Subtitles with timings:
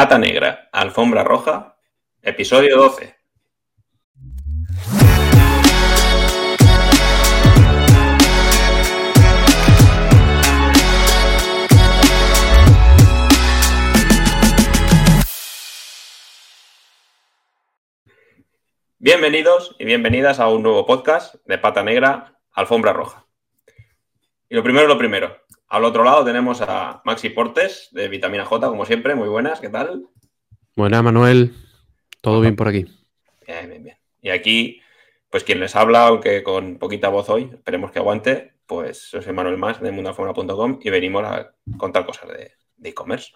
[0.00, 1.76] Pata Negra, Alfombra Roja,
[2.22, 3.14] episodio 12.
[18.98, 23.26] Bienvenidos y bienvenidas a un nuevo podcast de Pata Negra, Alfombra Roja.
[24.48, 25.36] Y lo primero, lo primero.
[25.70, 29.14] Al otro lado tenemos a Maxi Portes de Vitamina J, como siempre.
[29.14, 30.08] Muy buenas, ¿qué tal?
[30.74, 31.54] Buenas, Manuel.
[32.20, 32.86] Todo bien por aquí.
[33.46, 33.96] Bien, bien, bien.
[34.20, 34.82] Y aquí,
[35.30, 39.58] pues quien les habla, aunque con poquita voz hoy, esperemos que aguante, pues soy Manuel
[39.58, 42.52] Más de mundalfombra.com y venimos a contar cosas de
[42.82, 43.30] e-commerce.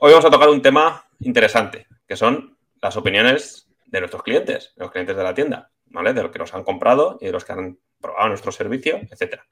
[0.00, 4.84] Hoy vamos a tocar un tema interesante, que son las opiniones de nuestros clientes, de
[4.84, 6.12] los clientes de la tienda, ¿vale?
[6.12, 9.46] De los que nos han comprado y de los que han probado nuestro servicio, etcétera.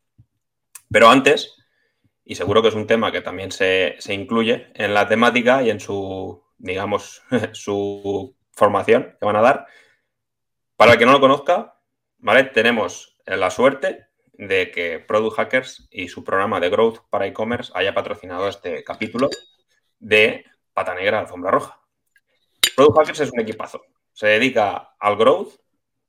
[0.91, 1.57] Pero antes,
[2.25, 5.81] y seguro que es un tema que también se, incluye en la temática y en
[5.81, 9.67] su, digamos, su formación que van a dar.
[10.77, 11.79] Para el que no lo conozca,
[12.19, 12.45] ¿vale?
[12.45, 17.95] Tenemos la suerte de que Product Hackers y su programa de Growth para e-commerce haya
[17.95, 19.29] patrocinado este capítulo
[19.99, 21.81] de Pata Negra Alfombra Roja.
[22.75, 25.55] Product Hackers es un equipazo se dedica al growth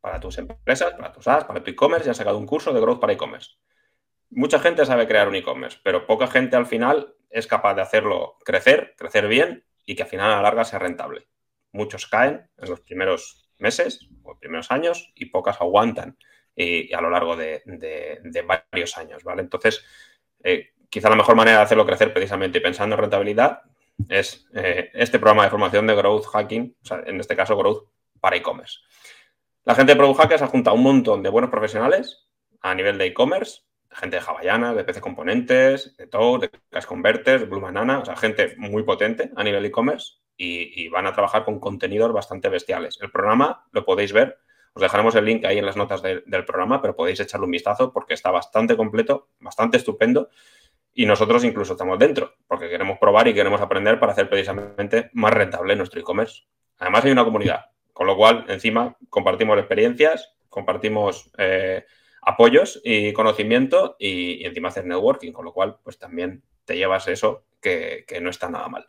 [0.02, 2.81] para tus empresas, para tus ads, para tu e-commerce y ha sacado un curso de
[2.81, 3.52] growth para e-commerce.
[4.32, 8.38] Mucha gente sabe crear un e-commerce, pero poca gente al final es capaz de hacerlo
[8.46, 11.28] crecer, crecer bien y que al final a la larga sea rentable.
[11.74, 16.18] Muchos caen en los primeros meses o primeros años y pocas aguantan
[16.56, 17.62] y, a lo largo de,
[18.72, 19.42] varios años, ¿vale?
[19.42, 19.86] Entonces,
[20.44, 23.62] eh, quizá la mejor manera de hacerlo crecer precisamente y pensando en rentabilidad
[24.09, 27.90] es eh, este programa de formación de Growth Hacking, o sea, en este caso Growth
[28.20, 28.80] para e-commerce.
[29.64, 32.28] La gente de Product Hackers ha juntado un montón de buenos profesionales
[32.62, 37.42] a nivel de e-commerce, gente de Havaiana, de PC Componentes, de Toad, de Cash Converters,
[37.42, 41.45] de Blue Banana, o sea, gente muy potente a nivel e-commerce y, van a trabajar
[41.45, 42.97] con contenidos bastante bestiales.
[43.02, 44.39] El programa lo podéis ver,
[44.73, 47.94] os dejaremos el link ahí en las notas del programa, pero podéis echarle un vistazo
[47.94, 50.30] porque está bastante completo, bastante estupendo
[50.94, 55.34] y nosotros incluso estamos dentro porque queremos probar y queremos aprender para hacer precisamente más
[55.34, 56.44] rentable nuestro e-commerce.
[56.80, 61.85] Además hay una comunidad, con lo cual, encima, compartimos experiencias, compartimos eh,
[62.22, 67.46] apoyos y conocimiento y, encima hacer networking, con lo cual, pues también te llevas eso
[67.62, 68.88] que, no está nada mal.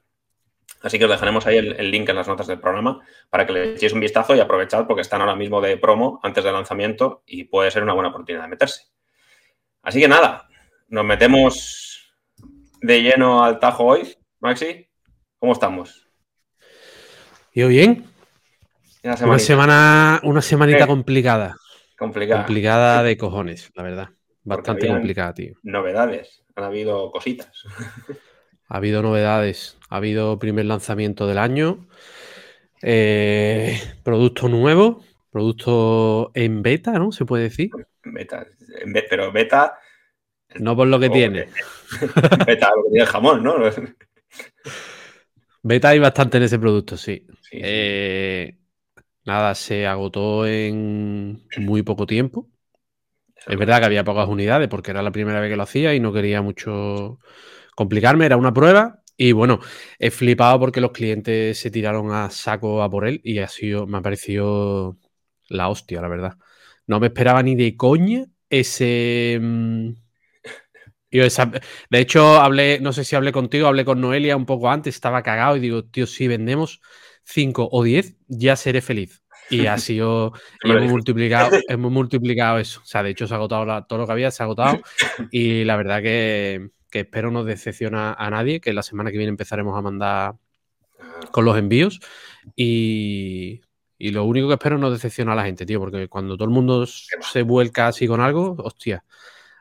[0.83, 3.01] Así que os dejaremos ahí el, link en las notas del programa
[3.31, 6.43] para que le echéis un vistazo y aprovechad porque están ahora mismo de promo antes
[6.43, 8.87] del lanzamiento y puede ser una buena oportunidad de meterse.
[9.83, 10.49] Así que nada,
[10.89, 12.15] nos metemos
[12.81, 14.17] de lleno al tajo hoy.
[14.41, 14.89] Maxi,
[15.39, 16.09] ¿cómo estamos?
[17.55, 18.07] Yo bien,
[19.05, 21.57] una, semana, una semanita complicada.
[22.03, 22.41] Complicada.
[22.41, 24.09] Complicada de cojones, la verdad.
[24.43, 25.55] Bastante complicada, tío.
[25.63, 27.51] Novedades, han habido cositas.
[28.69, 29.77] Ha habido novedades.
[29.91, 31.89] Ha habido primer lanzamiento del año.
[32.81, 35.05] Eh, producto nuevo.
[35.31, 37.13] Producto en beta, ¿no?
[37.13, 37.69] Se puede decir.
[38.03, 38.47] Beta.
[39.11, 39.79] Pero beta.
[40.55, 41.49] No por lo que tiene.
[42.47, 43.57] beta, lo que tiene el jamón, ¿no?
[45.63, 47.27] Beta hay bastante en ese producto, sí.
[47.51, 48.57] Eh,
[49.25, 52.49] Nada, se agotó en muy poco tiempo.
[53.47, 56.01] Es verdad que había pocas unidades porque era la primera vez que lo hacía y
[56.01, 57.19] no quería mucho
[57.77, 59.03] complicarme, era una prueba.
[59.17, 59.61] Y bueno,
[59.99, 63.87] he flipado porque los clientes se tiraron a saco a por él y ha sido,
[63.87, 64.99] me ha parecido
[65.49, 66.39] la hostia, la verdad.
[66.87, 69.39] No me esperaba ni de coña ese.
[69.41, 69.91] Mm,
[71.91, 75.23] de hecho, hablé, no sé si hablé contigo, hablé con Noelia un poco antes, estaba
[75.23, 76.81] cagado y digo, tío, si vendemos
[77.25, 79.23] 5 o 10, ya seré feliz.
[79.51, 82.81] Y ha sido, hemos multiplicado, hemos multiplicado eso.
[82.83, 84.81] O sea, de hecho se ha agotado todo lo que había, se ha agotado.
[85.31, 89.77] Y la verdad que, espero no decepciona a nadie, que la semana que viene empezaremos
[89.77, 90.35] a mandar
[91.31, 92.01] con los envíos.
[92.57, 93.61] Y,
[93.99, 96.87] lo único que espero no decepciona a la gente, tío, porque cuando todo el mundo
[96.87, 99.05] se vuelca así con algo, hostia,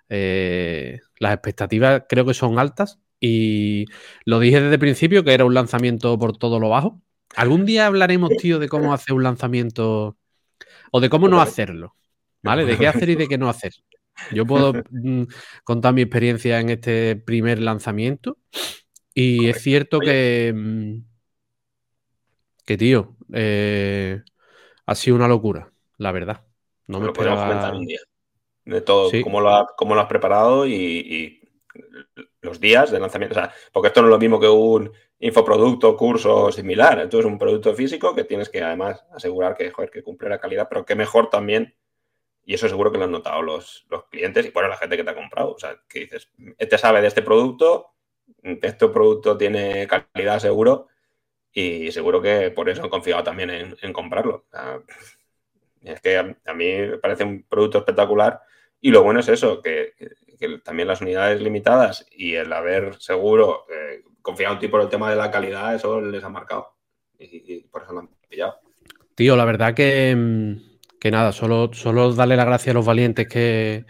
[0.09, 2.99] eh, las expectativas creo que son altas.
[3.19, 3.85] Y
[4.25, 6.99] lo dije desde el principio que era un lanzamiento por todo lo bajo.
[7.35, 10.17] Algún día hablaremos, tío, de cómo hacer un lanzamiento
[10.91, 11.95] o de cómo no hacerlo,
[12.41, 12.65] ¿vale?
[12.65, 13.73] De qué hacer y de qué no hacer.
[14.31, 15.23] Yo puedo mm,
[15.63, 18.37] contar mi experiencia en este primer lanzamiento
[19.13, 20.97] y es cierto que, mm,
[22.65, 24.21] que tío, eh,
[24.85, 26.45] ha sido una locura, la verdad.
[26.87, 27.47] No me esperaba...
[27.47, 27.99] comentar un día
[28.65, 31.37] de todo, cómo, lo cómo, lo has preparado y,
[32.41, 33.33] los días de lanzamiento.
[33.33, 36.99] O sea, porque esto no es lo mismo que un infoproducto, curso similar.
[36.99, 39.71] Esto es un producto físico que tienes que además asegurar que
[40.03, 41.75] cumple la calidad, pero que mejor también,
[42.43, 45.03] y eso seguro que lo han notado los, los clientes y bueno, la gente que
[45.03, 45.53] te ha comprado.
[45.53, 47.93] O sea, que dices, este sabe de este producto,
[48.41, 50.87] este producto tiene calidad seguro
[51.53, 54.45] y seguro que por eso han confiado también en, comprarlo.
[55.83, 58.41] es que a, mí me parece un producto espectacular
[58.79, 59.93] y lo bueno es eso, que,
[60.63, 65.09] también las unidades limitadas y el haber seguro eh, confiado en ti por el tema
[65.09, 66.75] de la calidad, eso les ha marcado
[67.19, 68.59] y, por eso lo han pillado.
[69.15, 70.57] Tío, la verdad que,
[70.99, 73.85] que nada, solo, solo darle las gracias a los valientes que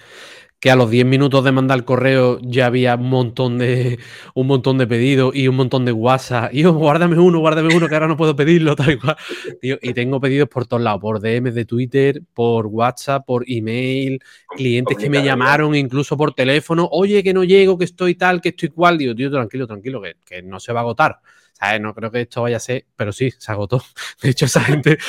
[0.61, 3.97] que a los 10 minutos de mandar el correo ya había un montón de
[4.35, 6.53] un montón de pedidos y un montón de WhatsApp.
[6.53, 9.17] Y yo, guárdame uno, guárdame uno, que ahora no puedo pedirlo, tal y cual.
[9.61, 14.21] y tengo pedidos por todos lados, por DMs de Twitter, por WhatsApp, por email,
[14.55, 16.87] clientes que me llamaron incluso por teléfono.
[16.91, 18.99] Oye, que no llego, que estoy tal, que estoy cual.
[18.99, 21.21] Digo, tío, tranquilo, tranquilo, que, que no se va a agotar.
[21.53, 21.81] ¿Sabes?
[21.81, 23.83] No creo que esto vaya a ser, pero sí, se agotó.
[24.21, 24.99] De hecho, esa gente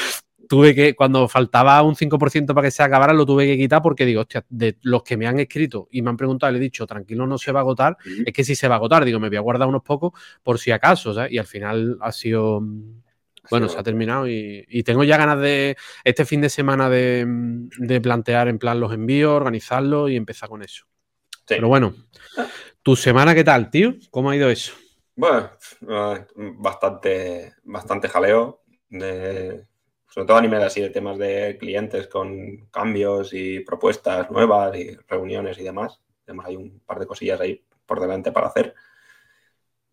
[0.53, 4.05] tuve que, cuando faltaba un 5% para que se acabara, lo tuve que quitar porque
[4.05, 6.87] digo, hostia, de los que me han escrito y me han preguntado, le he dicho,
[6.87, 9.31] tranquilo, no se va a agotar, es que sí se va a agotar, digo, me
[9.31, 10.13] voy a guardar unos pocos
[10.43, 11.33] por si acaso, ¿sabes?
[11.33, 12.63] Y al final ha sido,
[13.49, 18.49] bueno, se ha terminado y, tengo ya ganas de, este fin de semana de, plantear
[18.49, 20.85] en plan los envíos, organizarlo y empezar con eso.
[21.47, 21.95] Pero bueno,
[22.83, 23.95] ¿tu semana qué tal, tío?
[24.11, 24.75] ¿Cómo ha ido eso?
[25.17, 25.51] Bueno,
[25.89, 26.27] eh,
[26.59, 28.61] bastante, bastante jaleo.
[28.91, 29.65] De,
[30.13, 34.95] sobre todo a nivel así de temas de clientes con cambios y propuestas nuevas y
[35.09, 36.03] reuniones y demás.
[36.27, 38.75] Tenemos ahí un par de cosillas ahí por delante para hacer.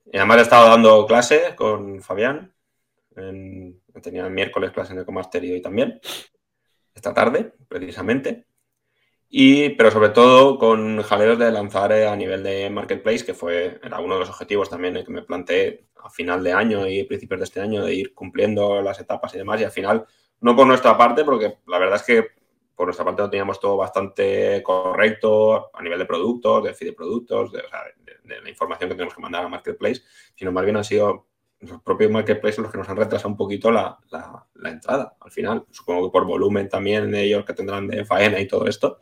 [0.03, 2.53] Y además he estado dando clase con Fabián.
[3.15, 6.01] tenía el miércoles clase en Ecomaster y hoy también.
[6.93, 8.48] Esta tarde, precisamente.
[9.31, 13.99] Y, pero sobre todo con jaleos de lanzar a nivel de Marketplace, que fue, era
[13.99, 17.43] uno de los objetivos también que me planteé a final de año y principios de
[17.43, 19.61] este año de ir cumpliendo las etapas y demás.
[19.61, 20.05] Y al final,
[20.41, 22.39] no por nuestra parte, porque la verdad es que
[22.75, 26.93] por nuestra parte lo teníamos todo bastante correcto a nivel de productos, de feed de
[26.93, 27.61] productos, de,
[28.23, 30.01] la información que tenemos que mandar a Marketplace,
[30.33, 31.27] sino más bien han sido
[31.59, 33.99] los propios Marketplaces los que nos han retrasado un poquito la,
[34.63, 35.65] entrada al final.
[35.69, 38.97] Supongo que por volumen también de ellos que tendrán de faena y todo esto,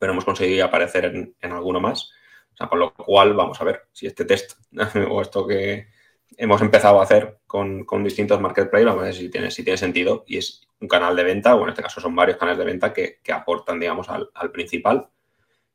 [0.00, 2.10] pero hemos conseguido aparecer en, alguno más.
[2.54, 4.54] O sea, con lo cual vamos a ver si este test
[5.08, 5.86] o esto que,
[6.36, 10.62] hemos empezado a hacer con, distintos marketplaces, vamos a ver si tiene, sentido y es
[10.80, 13.78] un canal de venta, o en este caso son varios canales de venta que, aportan,
[13.78, 15.10] digamos, al, principal,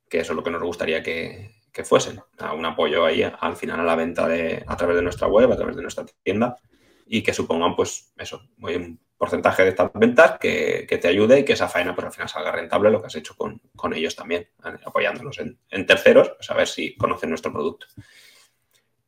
[0.09, 2.21] que eso es lo que nos gustaría que, fuesen,
[2.57, 5.57] un apoyo ahí al final a la venta de, a través de nuestra web, a
[5.57, 6.57] través de nuestra tienda
[7.05, 11.53] y que supongan, pues, eso, un porcentaje de estas ventas que, te ayude y que
[11.53, 13.61] esa faena, pues, al final salga rentable lo que has hecho con,
[13.93, 14.49] ellos también,
[14.85, 17.87] apoyándonos en, en terceros, pues, a ver si conocen nuestro producto.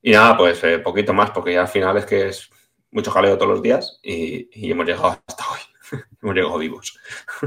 [0.01, 2.49] Y nada, pues eh, poquito más, porque ya al final es que es
[2.91, 5.59] mucho jaleo todos los días y, hemos llegado hasta hoy.
[6.21, 6.97] hemos llegado vivos.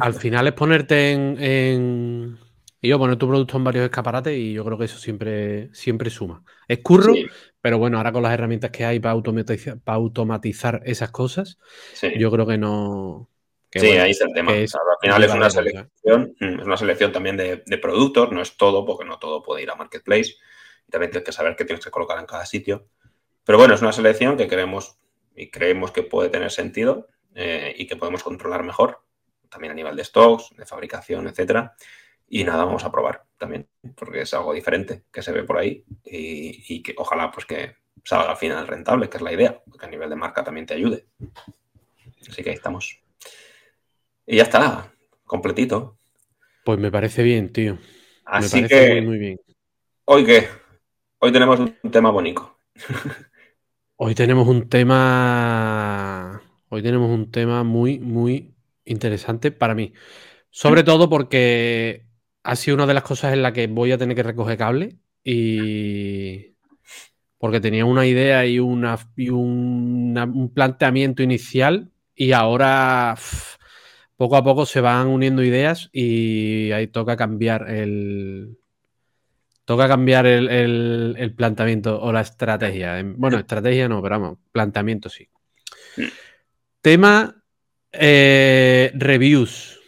[0.01, 2.39] Al final es ponerte en,
[2.81, 6.11] Y yo poner tu producto en varios escaparates y yo creo que eso siempre, siempre
[6.11, 6.43] suma.
[6.69, 7.15] Es curro,
[7.61, 11.59] pero bueno, ahora con las herramientas que hay para automatizar, para automatizar esas cosas,
[12.17, 13.29] yo creo que no.
[13.71, 14.53] sí, ahí está el tema.
[14.53, 14.69] al
[15.01, 18.85] final es una selección, mm, es una selección también de, de, productos, no es todo,
[18.85, 20.35] porque no todo puede ir a Marketplace
[20.91, 22.89] también tienes que saber qué tienes que colocar en cada sitio.
[23.45, 24.99] Pero bueno, es una selección que queremos
[25.35, 29.03] y creemos que puede tener sentido eh, y que podemos controlar mejor,
[29.49, 31.75] también a nivel de stocks, de fabricación, etcétera.
[32.29, 33.67] Y nada, vamos a probar también,
[33.97, 38.31] porque es algo diferente que se ve por ahí y, que ojalá pues que salga
[38.31, 41.07] al final rentable, que es la idea, que a nivel de marca también te ayude.
[42.29, 43.01] Así que ahí estamos.
[44.27, 44.93] Y ya está,
[45.25, 45.99] completito.
[46.65, 47.79] Pues me parece bien, tío.
[48.27, 49.41] Así que, muy, muy bien.
[50.05, 50.47] ¿Hoy qué?
[51.19, 52.59] Hoy tenemos un tema bonito.
[53.97, 56.43] Hoy tenemos un tema.
[56.69, 59.95] Hoy tenemos un tema muy, muy interesante para mí.
[60.51, 62.10] Sobre todo porque
[62.43, 64.97] ha sido una de las cosas en las que voy a tener que recoger cable
[65.25, 66.57] y.
[67.39, 73.17] Porque tenía una idea y, una, un planteamiento inicial y ahora
[74.17, 78.59] poco a poco se van uniendo ideas y ahí toca cambiar el,
[79.71, 83.01] Toca cambiar el, planteamiento o la estrategia.
[83.17, 85.29] Bueno, estrategia no, pero vamos, planteamiento sí.
[86.81, 87.41] Tema
[87.93, 89.80] eh, reviews.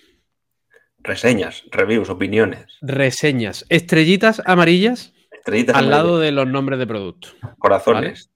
[1.03, 2.79] Reseñas, reviews, opiniones.
[2.81, 3.67] Reseñas.
[3.69, 7.29] Estrellitas amarillas Estrellitas al lado de los nombres de producto.
[7.59, 8.31] Corazones.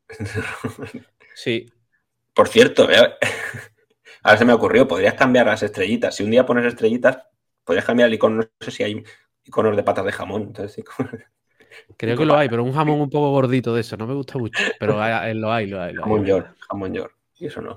[1.35, 1.73] Sí.
[2.35, 2.89] Por cierto,
[4.23, 6.17] ahora se me ocurrió, podrías cambiar las estrellitas.
[6.17, 7.19] Si un día pones estrellitas,
[7.65, 8.43] podrías cambiar el icono.
[8.43, 9.05] No sé si hay
[9.45, 10.43] iconos de patas de jamón.
[10.43, 10.85] Entonces,
[11.97, 14.39] Creo que lo hay, pero un jamón un poco gordito de eso, no me gusta
[14.39, 14.61] mucho.
[14.81, 15.95] Pero lo hay, lo hay.
[15.95, 17.15] jamón york, jamón york.
[17.39, 17.75] Y eso no.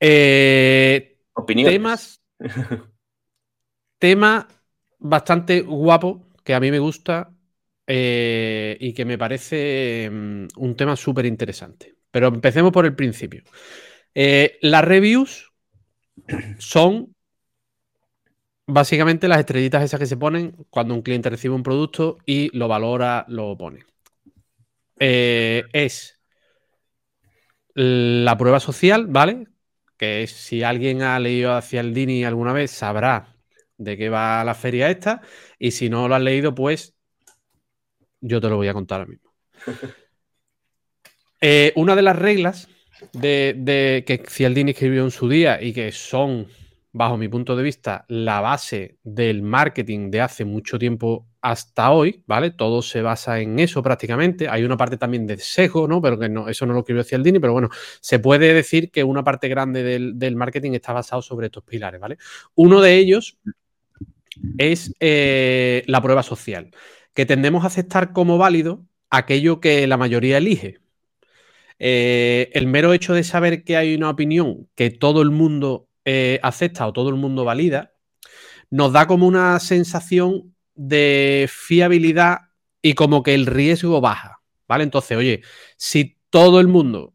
[0.00, 2.20] Eh, Temas.
[4.00, 4.48] Tema
[4.98, 7.32] bastante guapo, que a mí me gusta
[7.86, 11.94] eh, y que me parece mm, un tema súper interesante.
[12.10, 13.44] Pero empecemos por el principio.
[14.14, 15.52] Eh, las reviews
[16.58, 17.14] son
[18.66, 22.68] básicamente las estrellitas esas que se ponen cuando un cliente recibe un producto y lo
[22.68, 23.84] valora, lo pone.
[24.98, 26.20] Eh, es
[27.74, 29.46] la prueba social, ¿vale?
[29.96, 33.29] Que si alguien ha leído hacia el Dini alguna vez sabrá
[33.80, 35.22] de qué va la feria esta
[35.58, 36.94] y si no lo has leído, pues
[38.20, 39.32] yo te lo voy a contar ahora mismo.
[41.42, 42.68] Eh, una de las reglas
[43.14, 46.48] de, de que Cialdini escribió en su día y que son,
[46.92, 52.22] bajo mi punto de vista, la base del marketing de hace mucho tiempo hasta hoy,
[52.26, 52.50] ¿vale?
[52.50, 54.48] Todo se basa en eso prácticamente.
[54.48, 56.02] Hay una parte también de sesgo, ¿no?
[56.02, 57.70] Pero que no, eso no lo escribió Cialdini, pero bueno,
[58.00, 62.18] se puede decir que una parte grande del, marketing está basado sobre estos pilares, ¿vale?
[62.54, 63.38] Uno de ellos
[64.58, 66.70] es eh, la prueba social,
[67.14, 70.78] que tendemos a aceptar como válido aquello que la mayoría elige.
[71.78, 76.38] Eh, el mero hecho de saber que hay una opinión que todo el mundo eh,
[76.42, 77.92] acepta o todo el mundo valida,
[78.70, 82.50] nos da como una sensación de fiabilidad
[82.82, 84.84] y como que el riesgo baja, ¿vale?
[84.84, 85.42] Entonces, oye,
[85.76, 87.14] si todo el mundo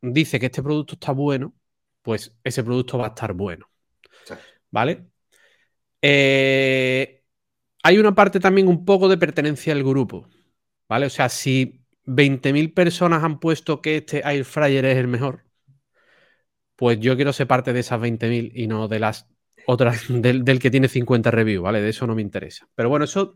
[0.00, 1.54] dice que este producto está bueno,
[2.02, 3.68] pues ese producto va a estar bueno,
[4.70, 5.06] ¿vale?
[6.08, 7.24] Eh,
[7.82, 10.28] hay una parte también un poco de pertenencia al grupo,
[10.88, 11.06] ¿vale?
[11.06, 15.42] O sea, si 20.000 personas han puesto que este air fryer es el mejor,
[16.76, 19.26] pues yo quiero ser parte de esas 20.000 y no de las
[19.66, 21.80] otras, del, que tiene 50 reviews, ¿vale?
[21.80, 22.68] De eso no me interesa.
[22.76, 23.34] Pero bueno, eso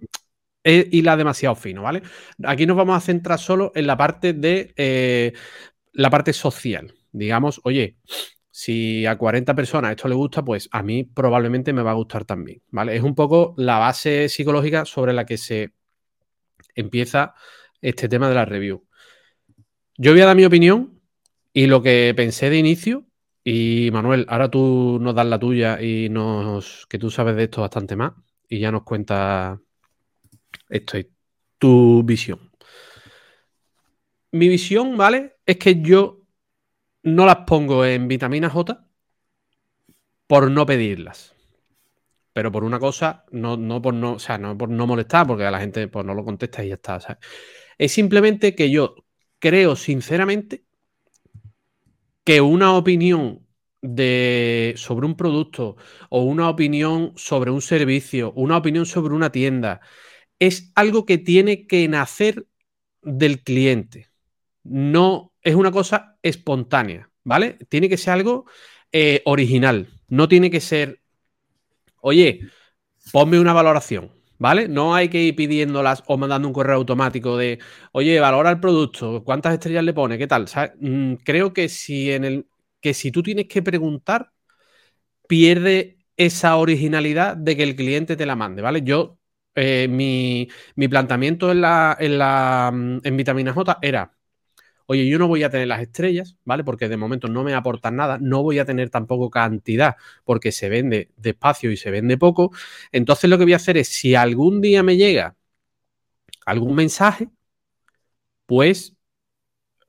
[0.63, 2.03] es la demasiado fino, ¿vale?
[2.45, 5.33] Aquí nos vamos a centrar solo en la parte de eh,
[5.93, 6.95] la parte social.
[7.11, 7.97] Digamos, oye,
[8.51, 12.25] si a 40 personas esto le gusta, pues a mí probablemente me va a gustar
[12.25, 12.97] también, ¿vale?
[12.97, 15.73] Es un poco la base psicológica sobre la que se
[16.75, 17.35] empieza
[17.81, 18.85] este tema de la review.
[19.97, 21.01] Yo voy a dar mi opinión
[21.53, 23.07] y lo que pensé de inicio.
[23.45, 27.63] Y Manuel, ahora tú nos das la tuya y nos que tú sabes de esto
[27.63, 28.13] bastante más
[28.49, 29.59] y ya nos cuentas
[30.69, 31.09] esto y
[31.59, 32.51] tu visión.
[34.33, 35.37] Mi visión, ¿vale?
[35.45, 36.20] Es que yo
[37.03, 38.87] no las pongo en vitamina J
[40.27, 41.35] por no pedirlas.
[42.33, 45.45] Pero por una cosa, no, no por no, o sea, no por no molestar, porque
[45.45, 47.19] a la gente pues, no lo contesta y ya está.
[47.79, 48.95] Es simplemente que yo
[49.41, 50.65] creo sinceramente
[52.25, 53.47] que una opinión
[53.83, 55.77] de, sobre un producto
[56.11, 59.81] o una opinión sobre un servicio, una opinión sobre una tienda,
[60.39, 62.47] es algo que tiene que nacer
[63.03, 64.10] del cliente.
[64.65, 67.59] No es una cosa espontánea, ¿vale?
[67.69, 68.47] Tiene que ser algo
[68.93, 69.89] eh, original.
[70.09, 71.01] No tiene que ser,
[72.01, 72.41] oye,
[73.13, 74.21] ponme una valoración.
[74.41, 74.69] ¿vale?
[74.69, 77.61] No hay que ir pidiéndolas o mandando un correo automático de,
[77.93, 80.19] oye, valora el producto, ¿cuántas estrellas le pone?
[80.19, 80.47] ¿Qué tal?
[80.81, 82.47] Mm, creo que si en el
[82.81, 84.33] que si tú tienes que preguntar,
[85.29, 88.83] pierde esa originalidad de que el cliente te la mande, ¿vale?
[88.83, 89.19] Yo,
[89.55, 94.17] eh, mi, mi, planteamiento en la, en la mm, en vitamina J era
[94.91, 96.65] oye, yo no voy a tener las estrellas, ¿vale?
[96.65, 99.95] Porque de momento no me aportan nada, no voy a tener tampoco cantidad
[100.25, 102.51] porque se vende despacio y se vende poco.
[102.91, 105.37] Entonces lo que voy a hacer es, si algún día me llega
[106.45, 107.31] algún mensaje,
[108.47, 108.95] pues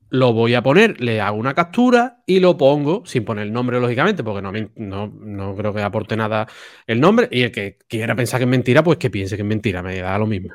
[0.09, 3.79] lo voy a poner, le hago una captura y lo pongo, sin poner el nombre,
[3.79, 6.47] lógicamente, porque no, no, no, creo que aporte nada
[6.85, 7.29] el nombre.
[7.31, 9.97] Y el que quiera pensar que es mentira, pues que piense que es mentira, me
[9.99, 10.49] da lo mismo.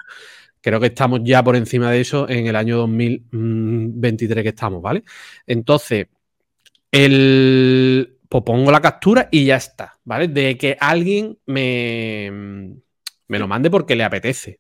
[0.67, 5.05] Creo que estamos ya por encima de eso en el año 2023 que estamos, ¿vale?
[5.47, 6.09] Entonces,
[6.91, 10.27] el, pues pongo la captura y ya está, ¿vale?
[10.27, 12.33] De que alguien me,
[13.29, 14.59] me lo mande porque le apetece.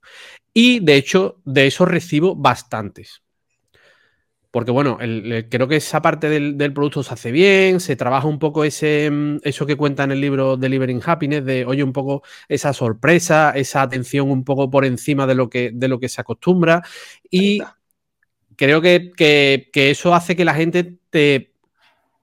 [0.55, 3.25] Y de hecho, de eso recibo bastantes.
[4.57, 4.97] Porque bueno,
[5.51, 9.41] creo que esa parte del, producto se hace bien, se trabaja un poco ese, mm,
[9.43, 13.83] eso que cuenta en el libro Delivering Happiness, de oye, un poco esa sorpresa, esa
[13.83, 16.83] atención un poco por encima de lo que, de lo que se acostumbra.
[17.31, 17.61] Y
[18.57, 21.53] creo que, eso hace que la gente te,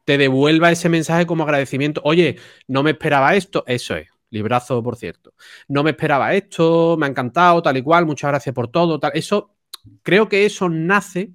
[0.04, 2.02] te devuelva ese mensaje como agradecimiento.
[2.04, 2.38] Oye,
[2.68, 4.08] no me esperaba esto, eso es.
[4.32, 5.36] Librazo, por cierto.
[5.68, 9.00] No me esperaba esto, me ha encantado, tal y cual, muchas gracias por todo.
[9.00, 9.12] Tal.
[9.14, 9.54] Eso,
[10.02, 11.34] creo que eso nace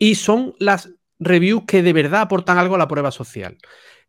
[0.00, 0.90] y son las
[1.20, 3.58] reviews que de verdad aportan algo a la prueba social.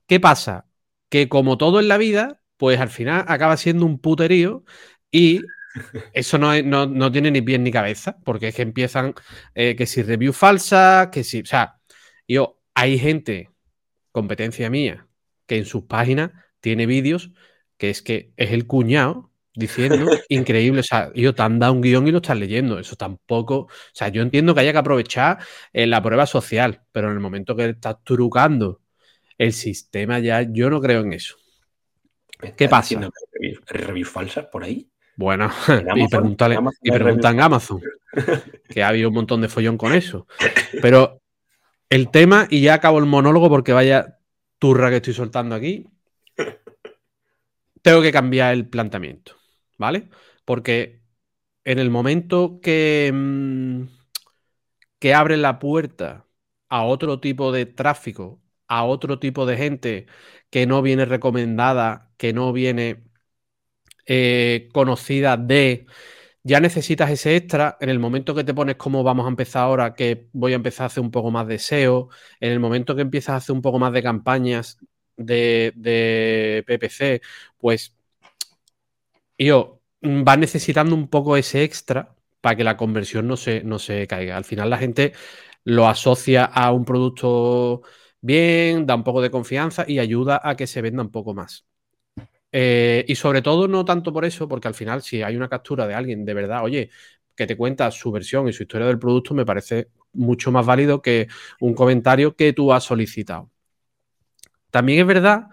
[0.08, 0.66] ¿Qué pasa?
[1.10, 4.64] Que como todo en la vida, pues al final acaba siendo un puterío
[5.12, 5.42] y
[6.14, 9.14] eso no, no, tiene ni pie ni cabeza, porque es que empiezan
[9.54, 11.80] eh, que si review falsa, que si, o sea,
[12.28, 13.50] yo, hay gente,
[14.12, 15.08] competencia mía,
[15.46, 16.32] que en sus páginas
[16.62, 17.32] tiene vídeos
[17.78, 20.82] que es que es el cuñado diciendo, increíble.
[20.82, 22.80] O sea, yo te han dado un guion y lo estás leyendo.
[22.80, 23.56] Eso tampoco.
[23.56, 25.40] O sea, yo entiendo que haya que aprovechar
[25.74, 28.82] eh, la prueba social, pero en el momento que estás trucando
[29.38, 31.36] el sistema, ya yo no creo en eso.
[32.56, 33.10] ¿Qué pasa?
[33.68, 34.90] ¿Reviews falsas por ahí?
[35.16, 35.52] Bueno,
[35.96, 37.82] y, preguntan a Amazon,
[38.68, 40.28] que ha habido un montón de follón con eso.
[40.82, 41.22] Pero
[41.90, 44.18] el tema, y ya acabo el monólogo porque vaya
[44.58, 45.88] turra que estoy soltando aquí,
[47.82, 49.36] tengo que cambiar el planteamiento.
[49.82, 50.10] ¿Vale?
[50.46, 51.04] Porque
[51.66, 53.86] en el momento que, mm,
[55.00, 56.28] que abre la puerta
[56.70, 60.08] a otro tipo de tráfico, a otro tipo de gente
[60.50, 63.04] que no viene recomendada, que no viene
[64.06, 65.86] eh, conocida de,
[66.44, 67.78] ya necesitas ese extra.
[67.82, 70.86] En el momento que te pones como vamos a empezar ahora, que voy a empezar
[70.86, 72.10] a hacer un poco más de SEO,
[72.40, 74.78] en el momento que empiezas a hacer un poco más de campañas
[75.18, 77.22] de, de PPC,
[77.60, 77.96] pues
[79.46, 83.80] yo, mm, va necesitando un poco ese extra para que la conversión no se, no
[83.80, 84.38] se caiga.
[84.38, 85.14] Al final la gente
[85.64, 87.84] lo asocia a un producto
[88.22, 91.66] bien, da un poco de confianza y ayuda a que se venda un poco más.
[92.52, 95.88] Eh, y sobre todo no tanto por eso, porque al final si hay una captura
[95.88, 96.90] de alguien de verdad, oye,
[97.36, 101.02] que te cuenta su versión y su historia del producto, me parece mucho más válido
[101.02, 101.28] que
[101.60, 103.50] un comentario que tú has solicitado.
[104.70, 105.48] También es verdad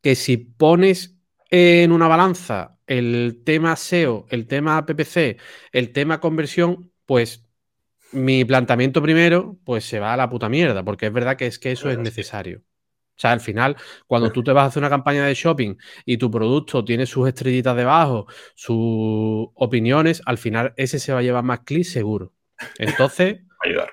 [0.00, 1.16] que si pones
[1.52, 5.36] en una balanza el tema SEO, el tema PPC,
[5.70, 7.46] el tema conversión, pues
[8.12, 11.58] mi planteamiento primero, pues se va a la puta mierda, porque es verdad que es
[11.58, 12.60] que eso es necesario.
[12.60, 16.16] O sea, al final, cuando tú te vas a hacer una campaña de shopping y
[16.16, 21.44] tu producto tiene sus estrellitas debajo, sus opiniones, al final ese se va a llevar
[21.44, 22.32] más clics seguro.
[22.78, 23.92] Entonces, ayudar.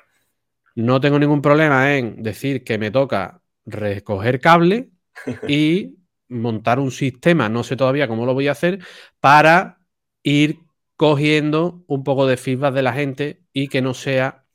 [0.75, 4.91] No tengo ningún problema en decir que me toca recoger cable
[5.47, 5.98] y
[6.29, 8.79] montar un sistema, no sé todavía cómo lo voy a hacer,
[9.19, 9.79] para
[10.23, 10.59] ir
[10.95, 14.45] cogiendo un poco de feedback de la gente y que no sea,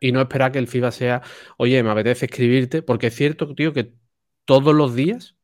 [0.00, 1.22] y no esperar que el feedback sea,
[1.56, 3.94] oye, me apetece escribirte, porque es cierto, tío, que
[4.44, 5.36] todos los días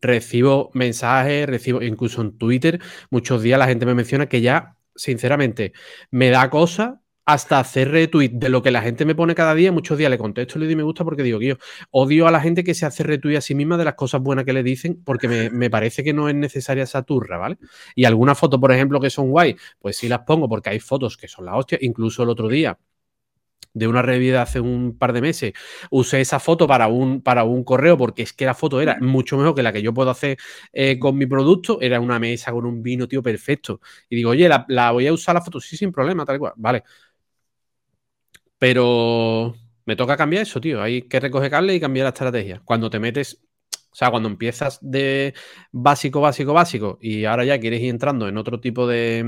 [0.00, 5.72] recibo mensajes, recibo, incluso en Twitter, muchos días la gente me menciona que ya, sinceramente,
[6.10, 9.72] me da cosa hasta hacer retweet de lo que la gente me pone cada día.
[9.72, 11.56] Muchos días le contesto, le doy me gusta porque digo, yo
[11.90, 14.44] odio a la gente que se hace retweet a sí misma de las cosas buenas
[14.44, 17.58] que le dicen porque me, parece que no es necesaria esa turra, ¿vale?
[17.96, 21.16] Y algunas fotos, por ejemplo, que son guay, pues sí las pongo porque hay fotos
[21.16, 21.78] que son la hostia.
[21.80, 22.78] Incluso el otro día
[23.74, 25.52] de una revista hace un par de meses,
[25.90, 29.36] usé esa foto para un, para un correo porque es que la foto era mucho
[29.36, 30.38] mejor que la que yo puedo hacer
[30.72, 31.78] eh, con mi producto.
[31.82, 33.80] Era una mesa con un vino, tío, perfecto.
[34.08, 36.54] Y digo, oye, la, voy a usar la foto, sí, sin problema, tal cual.
[36.56, 36.84] Vale.
[38.58, 40.82] Pero me toca cambiar eso, tío.
[40.82, 42.60] Hay que recoger cable y cambiar la estrategia.
[42.64, 43.40] Cuando te metes,
[43.72, 45.34] o sea, cuando empiezas de
[45.72, 49.22] básico, básico, básico y ahora ya quieres ir entrando en otro tipo de,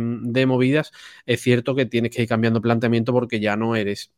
[0.46, 0.92] movidas,
[1.24, 4.12] es cierto que tienes que ir cambiando planteamiento porque ya no eres,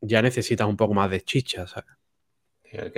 [0.00, 1.90] ya necesitas un poco más de chicha, ¿sabes?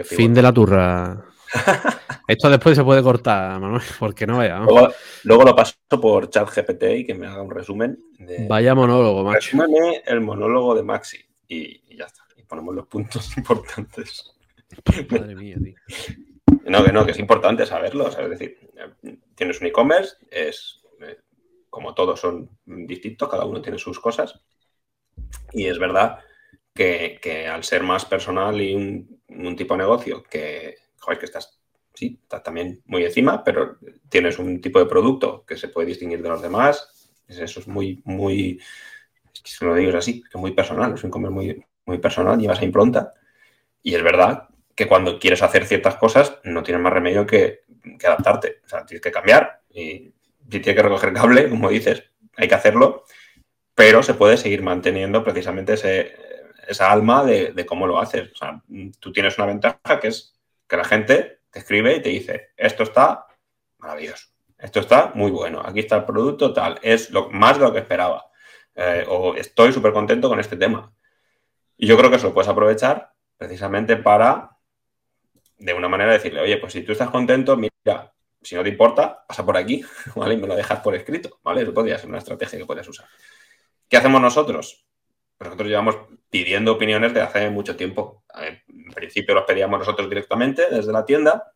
[0.05, 1.27] fin de la turra.
[2.29, 4.61] Esto después se puede cortar, Manuel, porque no vea.
[5.25, 7.99] Luego, lo paso por ChatGPT y que me haga un resumen.
[8.19, 8.47] De...
[8.49, 9.57] Vaya monólogo, macho.
[10.07, 12.23] el monólogo de Maxi y, ya está.
[12.37, 14.35] Y ponemos los puntos importantes.
[15.11, 15.77] Madre mía, tío.
[16.65, 18.09] No, que no, que es importante saberlo.
[18.09, 18.59] es decir,
[19.35, 21.19] tienes un e-commerce, es eh,
[21.71, 24.41] como todos son distintos, cada uno tiene sus cosas.
[25.53, 26.19] Y es verdad
[26.75, 30.75] que, al ser más personal y un, un tipo de negocio que,
[31.07, 31.61] joder, que estás
[31.97, 36.23] sí, está también muy encima, pero tienes un tipo de producto que se puede distinguir
[36.23, 37.11] de los demás.
[37.27, 38.61] Eso es muy, muy,
[39.33, 42.39] es que lo digo así, que es muy personal, es un comer muy, muy personal,
[42.39, 43.13] llevas a impronta.
[43.83, 47.61] Y es verdad que cuando quieres hacer ciertas cosas no tienes más remedio que,
[48.05, 48.61] adaptarte.
[48.65, 50.13] O sea, tienes que cambiar y
[50.51, 52.05] si tienes que recoger cable, como dices,
[52.37, 53.05] hay que hacerlo,
[53.75, 56.15] pero se puede seguir manteniendo precisamente ese,
[56.69, 58.31] esa alma de, de cómo lo haces.
[58.33, 58.63] O sea,
[59.01, 60.36] tú tienes una ventaja que es
[60.69, 63.27] que la gente escribe y te dice, esto está
[63.79, 67.73] maravilloso, esto está muy bueno, aquí está el producto, tal, es lo, más de lo
[67.73, 68.27] que esperaba,
[68.75, 70.93] eh, o estoy súper contento con este tema.
[71.77, 74.57] Y yo creo que eso lo puedes aprovechar precisamente para,
[75.59, 79.25] de una manera, decirle, oye, pues si tú estás contento, mira, si no te importa,
[79.27, 79.83] pasa por aquí,
[80.15, 80.35] ¿vale?
[80.35, 81.63] Y me lo dejas por escrito, ¿vale?
[81.63, 83.07] Eso podría ser una estrategia que puedes usar.
[83.89, 84.87] ¿Qué hacemos nosotros?
[85.39, 85.97] nosotros llevamos
[86.31, 88.25] pidiendo opiniones de hace mucho tiempo.
[88.87, 91.53] En principio los pedíamos nosotros directamente desde la tienda.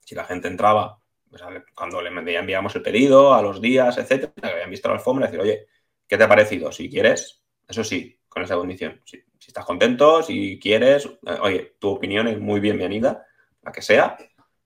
[0.00, 1.42] Si la gente entraba, pues,
[1.74, 5.40] cuando le enviamos el pedido, a los días, etcétera, que habían visto la alfombra, decir,
[5.40, 5.66] oye,
[6.06, 6.70] ¿qué te ha parecido?
[6.70, 9.00] Si quieres, eso sí, con esa condición.
[9.04, 13.26] Si, estás contento, si quieres, eh, oye, tu opinión es muy bienvenida,
[13.62, 14.16] la que sea,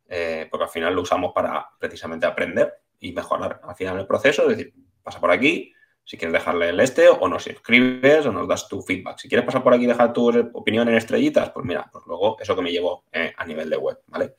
[0.09, 4.43] eh, porque al final lo usamos para precisamente aprender y mejorar al final el proceso,
[4.51, 5.73] es decir, pasa por aquí,
[6.07, 9.19] si quieres dejarle el este o nos escribes o nos das tu feedback.
[9.19, 12.37] Si quieres pasar por aquí y dejar tu opinión en estrellitas, pues mira, pues luego
[12.41, 14.37] eso que me llevó eh, a nivel de web, ¿vale?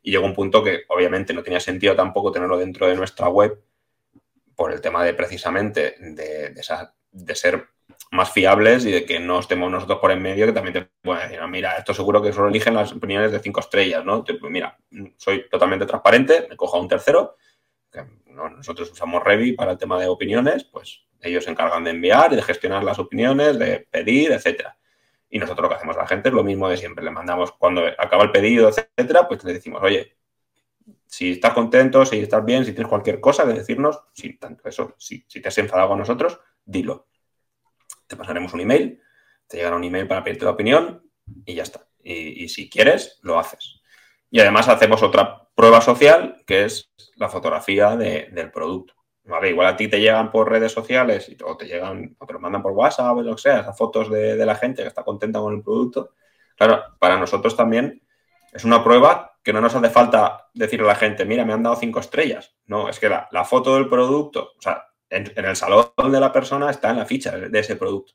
[0.00, 3.60] Y llegó un punto que obviamente no tenía sentido tampoco tenerlo dentro de nuestra web
[4.54, 7.66] por el tema de precisamente de, ser
[8.12, 11.30] más fiables y de que no estemos nosotros por en medio, que también te pueden
[11.30, 14.22] decir, mira, esto seguro que solo eligen las opiniones de cinco estrellas, ¿no?
[14.24, 14.78] Pues mira,
[15.16, 17.34] soy totalmente transparente, me cojo a un tercero,
[17.90, 22.32] que nosotros usamos Revi para el tema de opiniones, pues ellos se encargan de enviar
[22.32, 24.76] y de gestionar las opiniones, de pedir, etcétera.
[25.30, 27.04] Y nosotros lo que hacemos a la gente es lo mismo de siempre.
[27.04, 30.16] Le mandamos cuando acaba el pedido, etcétera, pues le decimos, oye,
[31.06, 34.94] si estás contento, si estás bien, si tienes cualquier cosa que decirnos, si tanto eso,
[34.98, 37.08] si, si te has enfadado con nosotros, dilo.
[38.06, 39.00] Te pasaremos un email,
[39.46, 41.02] te llegará un email para pedirte la opinión
[41.44, 41.86] y ya está.
[42.02, 43.82] Y, si quieres, lo haces.
[44.30, 48.94] Y además hacemos otra prueba social, que es la fotografía del producto.
[49.28, 52.40] Vale, igual a ti te llegan por redes sociales o te llegan o te lo
[52.40, 55.38] mandan por WhatsApp o lo que sea, esas fotos de, la gente que está contenta
[55.38, 56.14] con el producto.
[56.56, 58.02] Claro, para nosotros también
[58.54, 61.62] es una prueba que no nos hace falta decirle a la gente, mira, me han
[61.62, 62.56] dado cinco estrellas.
[62.64, 66.70] No, es que la, foto del producto, o sea, en, el salón de la persona
[66.70, 68.14] está en la ficha de ese producto.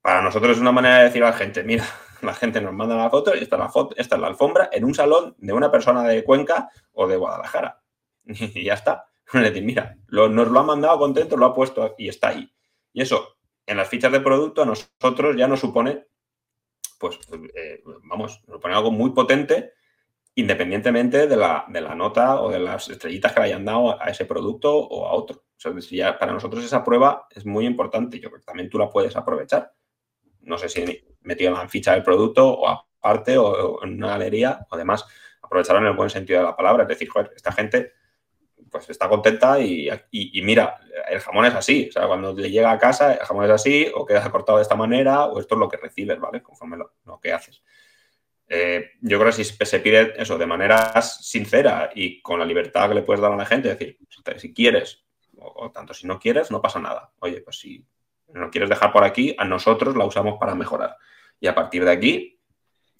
[0.00, 1.84] Para nosotros es una manera de decir a la gente, mira,
[2.22, 4.70] la gente nos manda la foto y esta es la foto, esta es la alfombra
[4.72, 7.82] en un salón de una persona de Cuenca o de Guadalajara.
[8.24, 9.11] Y ya está.
[9.34, 12.52] Es decir, mira, nos lo ha mandado contento, lo ha puesto y está ahí.
[12.92, 16.06] Y eso, en las fichas de producto, a nosotros ya nos supone,
[16.98, 17.18] pues,
[17.54, 19.72] eh, vamos, nos supone algo muy potente,
[20.34, 24.06] independientemente de la, de la, nota o de las estrellitas que le hayan dado a
[24.06, 25.44] ese producto o a otro.
[25.90, 28.18] Ya para nosotros esa prueba es muy importante.
[28.18, 29.72] Yo creo que también tú la puedes aprovechar.
[30.40, 34.66] No sé si metido en la ficha del producto o aparte o, en una galería
[34.70, 35.04] o demás.
[35.40, 36.82] Aprovecharlo en el buen sentido de la palabra.
[36.82, 37.92] Es decir, joder, esta gente
[38.72, 39.90] pues está contenta y,
[40.42, 43.50] mira, el jamón es así, o sea, cuando le llega a casa el jamón es
[43.50, 46.42] así o queda cortado de esta manera o esto es lo que recibes, ¿vale?
[46.42, 47.62] Conforme lo, que haces.
[48.48, 52.88] Eh, yo creo que si se pide eso de manera sincera y con la libertad
[52.88, 53.98] que le puedes dar a la gente, es decir,
[54.38, 55.04] si quieres
[55.38, 57.12] o, tanto si no quieres, no pasa nada.
[57.18, 57.86] Oye, pues si
[58.28, 60.96] no quieres dejar por aquí, a nosotros la usamos para mejorar.
[61.38, 62.40] Y a partir de aquí,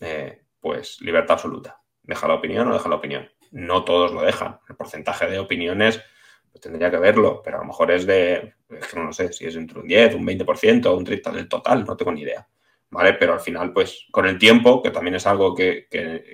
[0.01, 1.81] eh, pues libertad absoluta.
[2.03, 4.59] Deja la opinión o deja la opinión no todos lo dejan.
[4.69, 6.03] El porcentaje de opiniones
[6.51, 8.55] pues tendría que verlo, pero a lo mejor es de,
[8.95, 12.13] no sé, si es entre un 10, un 20%, un 30% del total, no tengo
[12.13, 12.47] ni idea.
[12.91, 13.15] ¿Vale?
[13.15, 15.89] Pero al final, pues con el tiempo, que también es algo que,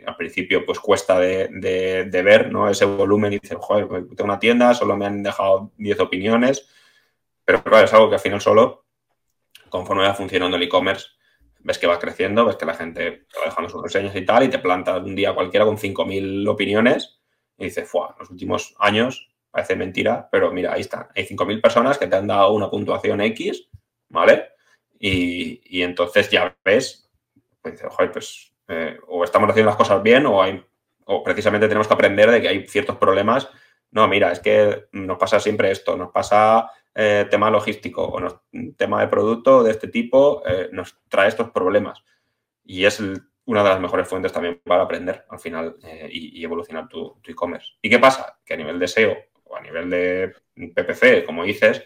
[0.05, 2.69] al principio pues cuesta de, ver, ¿no?
[2.69, 6.69] Ese volumen y dices, joder, pues, tengo una tienda, solo me han dejado 10 opiniones,
[7.45, 8.87] pero claro, es algo que al final solo,
[9.69, 11.07] conforme va funcionando el e-commerce,
[11.69, 14.49] ves que va creciendo, ves que la gente va dejando sus reseñas y tal, y
[14.49, 17.21] te planta un día cualquiera con 5.000 opiniones
[17.59, 21.99] y dices, fuah, los últimos años parece mentira, pero mira, ahí están, hay 5.000 personas
[21.99, 23.69] que te han dado una puntuación X,
[24.09, 24.49] ¿vale?
[24.99, 27.11] Y, entonces ya ves,
[27.61, 30.65] pues pues eh, o estamos haciendo las cosas bien o, hay,
[31.05, 33.47] o precisamente tenemos que aprender de que hay ciertos problemas.
[33.91, 36.71] No, mira, es que nos pasa siempre esto, nos pasa
[37.01, 38.43] eh, tema logístico o
[38.77, 42.03] tema de producto de este tipo eh, nos trae estos problemas.
[42.65, 42.99] Y es
[43.45, 47.75] una de las mejores fuentes también para aprender al final eh, y, evolucionar tu e-commerce.
[47.81, 48.41] ¿Y qué pasa?
[48.45, 50.35] Que a nivel de SEO o a nivel de
[50.75, 51.85] PPC, como dices,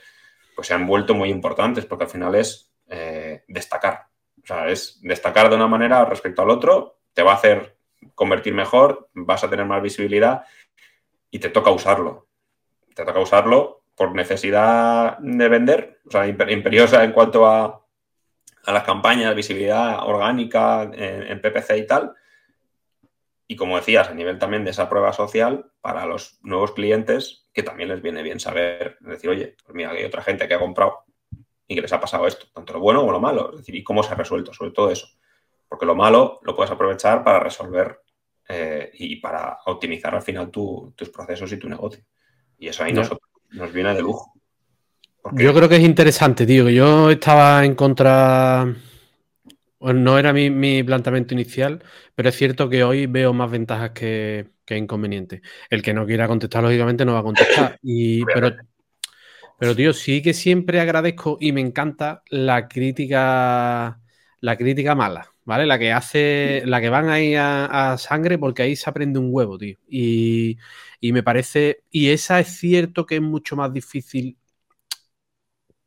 [0.56, 2.72] pues se han vuelto muy importantes porque al final es
[3.46, 4.06] destacar.
[4.42, 7.76] O sea, es destacar de una manera respecto al otro, te va a hacer
[8.14, 10.44] convertir mejor, vas a tener más visibilidad
[11.30, 12.28] y te toca usarlo.
[12.94, 17.80] Te toca usarlo por necesidad de vender, o sea, imperiosa en cuanto a,
[18.66, 22.14] las campañas, visibilidad orgánica en, PPC y tal.
[23.48, 27.64] Y como decías, a nivel también de esa prueba social para los nuevos clientes, que
[27.64, 31.04] también les viene bien saber, decir, oye, pues mira, hay otra gente que ha comprado
[31.66, 33.82] y que les ha pasado esto, tanto lo bueno como lo malo, es decir, y
[33.82, 35.08] cómo se ha resuelto, sobre todo eso.
[35.68, 38.00] Porque lo malo lo puedes aprovechar para resolver
[38.48, 42.04] eh, y para optimizar al final tus procesos y tu negocio.
[42.58, 44.32] Y eso ahí nosotros nos viene de lujo.
[45.32, 46.68] Yo creo que es interesante, tío.
[46.68, 48.74] Yo estaba en contra.
[49.80, 51.82] no era mi, planteamiento inicial,
[52.14, 55.42] pero es cierto que hoy veo más ventajas que, inconvenientes.
[55.70, 57.78] El que no quiera contestar, lógicamente, no va a contestar.
[57.82, 58.56] Y, pero,
[59.58, 64.00] pero, tío, sí que siempre agradezco y me encanta la crítica,
[64.40, 65.66] la crítica mala, ¿vale?
[65.66, 69.28] La que hace, la que van ahí a, a sangre porque ahí se aprende un
[69.30, 69.76] huevo, tío.
[69.88, 70.58] Y,
[71.02, 74.38] y me parece, y esa es cierto que es mucho más difícil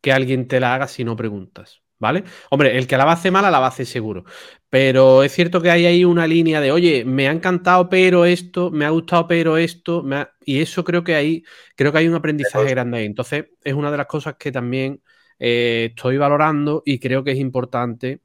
[0.02, 1.82] que alguien te la haga si no preguntas.
[2.00, 2.24] ¿vale?
[2.50, 4.26] Hombre, el que la va a hacer mala la va a hacer seguro.
[4.70, 8.72] Pero es cierto que hay ahí una línea de, oye, me ha encantado, pero esto,
[8.72, 10.04] me ha gustado, pero esto,
[10.44, 11.44] y eso creo que ahí,
[11.76, 13.06] creo que hay un aprendizaje grande ahí.
[13.06, 15.02] Entonces, es una de las cosas que también
[15.40, 18.22] eh, estoy valorando y creo que es importante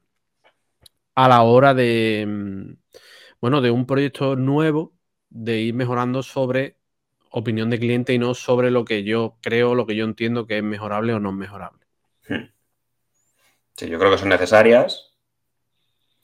[1.15, 2.73] a la hora de, mm,
[3.41, 4.93] bueno, de un proyecto nuevo,
[5.29, 6.77] de ir mejorando sobre
[7.31, 10.57] opinión de cliente y no sobre lo que yo creo, lo que yo entiendo que
[10.57, 11.85] es mejorable o no mejorable.
[12.27, 12.49] Hmm.
[13.75, 15.13] Sí, yo creo que son necesarias.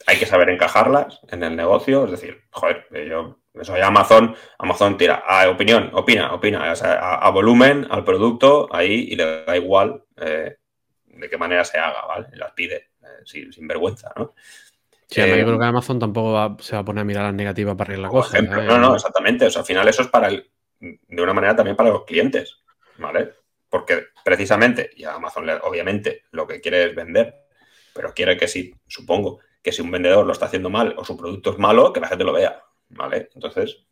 [0.05, 2.05] Hay que saber encajarlas en el negocio.
[2.05, 8.03] Es decir, joder, yo soy Amazon, Amazon tira a opinión, opina, opina, a, volumen, al
[8.03, 10.57] producto, ahí y le da igual eh,
[11.05, 12.27] de qué manera se haga, ¿vale?
[12.33, 14.35] Las pide eh, sin, vergüenza, ¿no?
[15.07, 17.75] Sí, yo eh, creo que Amazon tampoco se va a poner a mirar las negativas
[17.75, 18.41] para arreglar la cosa.
[18.41, 19.45] no, no, exactamente.
[19.47, 22.61] O sea, al final eso es para el, de una manera también para los clientes,
[22.97, 23.33] ¿vale?
[23.69, 27.35] Porque precisamente, y Amazon obviamente lo que quiere es vender,
[27.93, 31.17] pero quiere que si, supongo, que si un vendedor lo está haciendo mal o su
[31.17, 33.29] producto es malo, que la gente lo vea, ¿vale?
[33.33, 33.87] Entonces,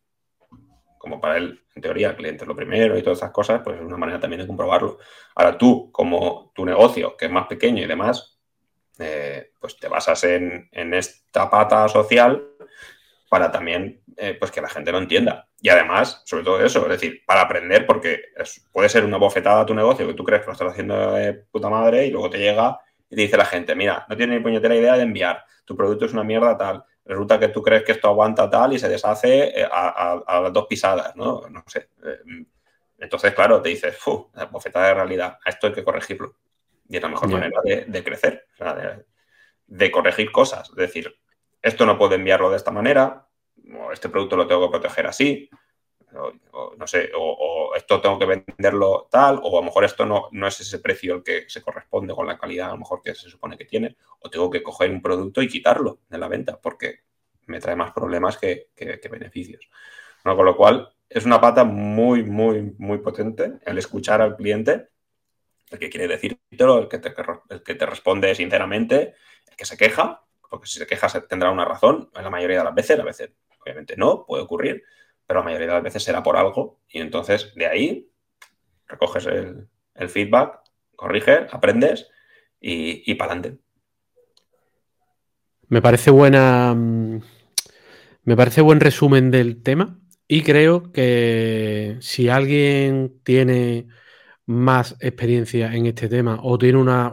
[0.98, 3.78] como para él, en teoría, el cliente es lo primero y todas esas cosas, pues
[3.78, 4.98] es una manera también de comprobarlo.
[5.36, 8.40] Ahora tú, como tu negocio, que es más pequeño y demás,
[8.98, 12.55] eh, pues te basas en, esta pata social
[13.30, 15.48] para también eh, pues que la gente lo entienda.
[15.60, 18.22] Y además, sobre todo eso, es decir, para aprender, porque
[18.72, 21.34] puede ser una bofetada a tu negocio que tú crees que lo estás haciendo de
[21.34, 24.44] puta madre y luego te llega y te dice la gente, mira, no tienes ni
[24.44, 27.94] puñetera idea de enviar, tu producto es una mierda tal, resulta que tú crees que
[27.94, 31.42] esto aguanta tal y se deshace eh, a, las dos pisadas, ¿no?
[31.50, 31.90] No sé.
[32.98, 34.32] Entonces, claro, te dices, ¡fu!
[34.52, 36.36] Bofetada de realidad, a esto hay que corregirlo.
[36.88, 38.48] Y es la mejor manera de, crecer,
[39.68, 40.70] de, corregir cosas.
[40.70, 41.16] Es decir,
[41.66, 43.28] esto no puedo enviarlo de esta manera,
[43.74, 45.50] o este producto lo tengo que proteger así,
[46.52, 50.30] o, no sé, o, esto tengo que venderlo tal, o a lo mejor esto no,
[50.32, 53.16] no es ese precio el que se corresponde con la calidad a lo mejor que
[53.16, 56.62] se supone que tiene, o tengo que coger un producto y quitarlo de la venta
[56.62, 57.00] porque
[57.48, 58.70] me trae más problemas que,
[59.10, 59.68] beneficios.
[60.24, 64.90] con lo cual, es una pata muy, muy, muy potente el escuchar al cliente
[65.72, 67.12] el que quiere decírtelo, el que te,
[67.50, 69.16] el que te responde sinceramente,
[69.50, 70.25] el que se queja,
[70.56, 73.98] porque si se queja tendrá una razón, la mayoría de las veces, a veces obviamente
[73.98, 74.84] no, puede ocurrir,
[75.28, 78.10] pero la mayoría de las veces será por algo y entonces de ahí
[78.88, 79.68] recoges el,
[80.08, 80.62] feedback,
[80.96, 82.10] corriges, aprendes
[82.62, 83.62] y, y para adelante.
[85.68, 86.74] Me parece buena.
[86.74, 87.22] Mm,
[88.24, 90.00] me parece buen resumen del tema.
[90.26, 93.88] Y creo que si alguien tiene
[94.48, 97.12] más experiencia en este tema o tiene una,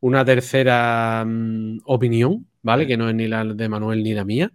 [0.00, 2.86] una, tercera mm, opinión, ¿vale?
[2.86, 4.52] Que no es ni la de Manuel ni la mía,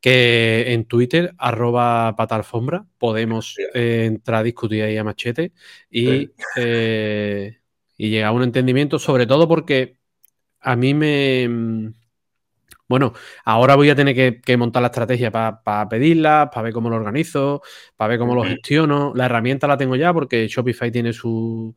[0.00, 5.52] que en Twitter, arroba patalfombra, podemos eh, entrar a discutir ahí a machete
[5.90, 7.58] y, eh,
[7.96, 9.98] y llegar a un entendimiento, sobre todo porque
[10.60, 11.94] a mí me...
[12.88, 13.12] Mm, bueno,
[13.44, 17.62] ahora voy a tener que, montar la estrategia para pedirla, para ver cómo lo organizo,
[17.96, 19.12] para ver cómo lo gestiono.
[19.14, 21.74] La herramienta la tengo ya porque Shopify tiene su,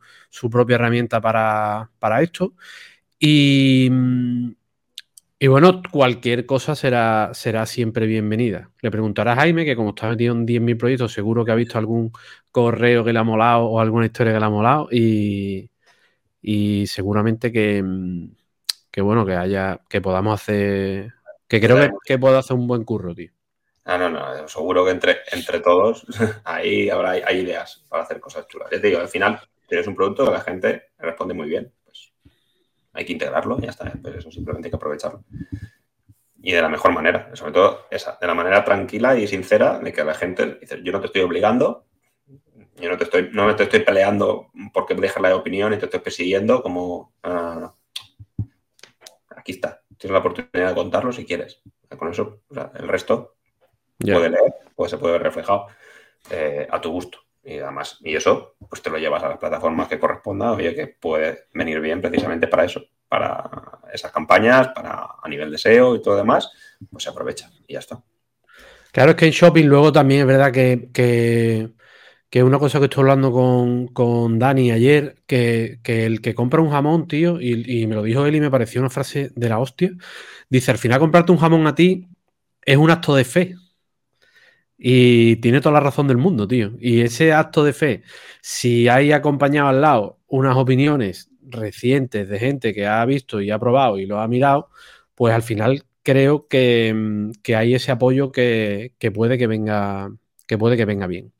[0.50, 1.90] propia herramienta para,
[2.22, 2.54] esto.
[3.18, 3.90] Y,
[5.38, 8.70] y, bueno, cualquier cosa será, será siempre bienvenida.
[8.80, 11.78] Le preguntará a Jaime, que como está metido en 10.000 proyectos, seguro que ha visto
[11.78, 12.12] algún
[12.50, 14.88] correo que le ha molado o alguna historia que le ha molado.
[14.90, 15.70] Y,
[16.42, 17.82] y seguramente que
[18.92, 21.14] que bueno, que haya, que podamos hacer,
[21.48, 23.32] que creo que, que puedo hacer un buen curro, tío.
[23.84, 26.06] Ah, no, no, seguro que entre, entre todos
[26.44, 28.68] ahí habrá hay ideas para hacer cosas chulas.
[28.70, 32.12] Ya te digo, al final tienes un producto que la gente responde muy bien, pues
[32.92, 35.24] hay que integrarlo y ya está, pero eso simplemente hay que aprovecharlo.
[36.44, 39.92] Y de la mejor manera, sobre todo esa, de la manera tranquila y sincera de
[39.92, 41.86] que la gente dice, yo no te estoy obligando,
[42.76, 45.78] yo no te estoy, no me te estoy peleando porque me dejas la opinión y
[45.78, 47.14] te estoy persiguiendo como
[49.42, 49.82] aquí está.
[49.98, 51.60] Tienes la oportunidad de contarlo si quieres.
[51.98, 52.40] Con eso,
[52.74, 53.34] el resto
[53.98, 55.66] puede leer, pues se puede ver reflejado
[56.30, 57.18] eh, a tu gusto.
[57.44, 60.86] Y además, y eso, pues te lo llevas a las plataformas que corresponda, oye, que
[60.86, 66.02] puede venir bien precisamente para eso, para esas campañas, para a nivel de SEO y
[66.02, 66.50] todo demás,
[66.90, 68.00] pues se aprovecha y ya está.
[68.92, 71.72] Claro, es que en shopping luego también es verdad que que
[72.40, 73.30] una cosa que estoy hablando
[73.92, 78.36] con, Dani ayer, que, el que compra un jamón, tío, y, me lo dijo él
[78.36, 79.92] y me pareció una frase de la hostia,
[80.48, 82.08] dice, al final comprarte un jamón a ti
[82.64, 83.56] es un acto de fe.
[84.78, 86.72] Y tiene toda la razón del mundo, tío.
[86.80, 88.02] Y ese acto de fe,
[88.40, 93.58] si hay acompañado al lado unas opiniones recientes de gente que ha visto y ha
[93.58, 94.70] probado y lo ha mirado,
[95.14, 100.10] pues al final creo que, que hay ese apoyo que, que, puede que venga,
[100.46, 101.32] que puede que venga bien.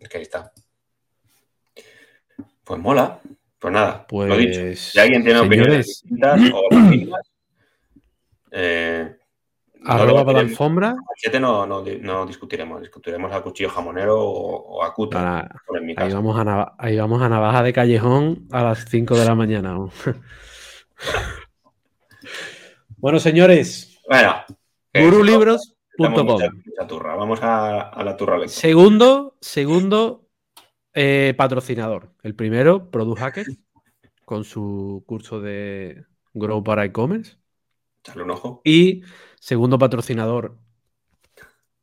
[0.00, 0.52] Es que ahí está.
[2.64, 3.20] Pues mola.
[3.58, 4.60] Pues nada, Pues, lo dicho.
[4.74, 7.30] Si alguien tiene opiniones distintas o mismas,
[8.52, 9.16] eh,
[9.80, 10.94] no arroba para la alfombra.
[11.40, 14.94] No, no, no discutiremos, discutiremos a cuchillo jamonero o, o a
[15.82, 19.26] mi Ahí vamos, a nava- ahí vamos a navaja de callejón a las 5 de
[19.26, 19.74] la mañana.
[19.74, 19.90] ¿no?
[22.96, 24.42] bueno, señores, Bueno,
[24.92, 26.40] que gurulibros.com.
[26.40, 27.14] estamos mucha- mucha turra.
[27.16, 28.48] Vamos a, a la turra.
[28.48, 30.28] Segundo, segundo
[30.94, 32.12] eh, patrocinador.
[32.22, 33.46] El primero, Product Hacker,
[34.24, 37.36] con su curso de Grow para e-commerce.
[38.02, 38.60] Echarle un ojo.
[38.64, 39.02] Y
[39.38, 40.56] segundo patrocinador,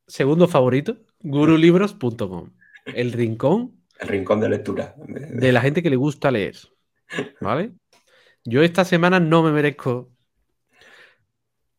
[0.07, 2.51] segundo favorito, gurulibros.com.
[2.85, 4.95] El rincón El rincón de lectura.
[4.97, 6.55] De la gente que le gusta leer.
[7.41, 7.71] ¿Vale?
[8.45, 10.09] Yo esta semana no me merezco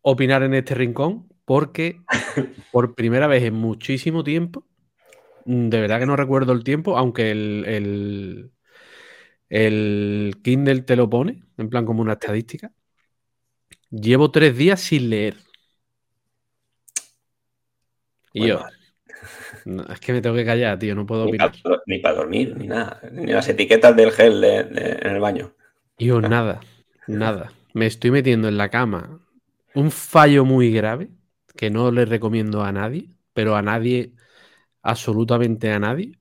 [0.03, 2.05] opinar en este rincón porque
[2.71, 4.67] por primera vez en muchísimo tiempo,
[5.47, 8.53] mm, de verdad que no recuerdo el tiempo, aunque el, el,
[9.51, 12.73] el Kindle te lo pone, en plan como una estadística,
[13.91, 15.37] llevo tres días sin leer.
[18.33, 18.61] Y Bueno, yo,
[19.65, 21.53] no, es que me tengo que callar, tío, no puedo ni opinar.
[22.03, 23.01] para dormir, ni nada.
[23.13, 25.55] Ni las etiquetas del gel de- de- en el baño.
[25.99, 26.61] Yo nada,
[27.07, 27.53] nada.
[27.73, 29.21] Me estoy metiendo en la cama
[29.75, 31.11] un fallo muy grave
[31.59, 34.15] que no le recomiendo a nadie, pero a nadie,
[34.81, 36.13] absolutamente a nadie,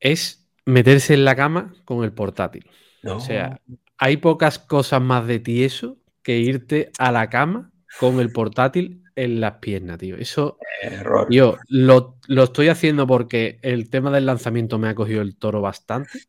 [0.00, 2.70] es meterse en la cama con el portátil.
[3.02, 3.16] No.
[3.16, 3.60] O sea,
[3.98, 9.38] hay pocas cosas más de tieso que irte a la cama con el portátil en
[9.40, 10.16] las piernas, tío.
[10.16, 11.28] Eso error.
[11.30, 15.60] yo lo, lo estoy haciendo porque el tema del lanzamiento me ha cogido el toro
[15.60, 16.20] bastante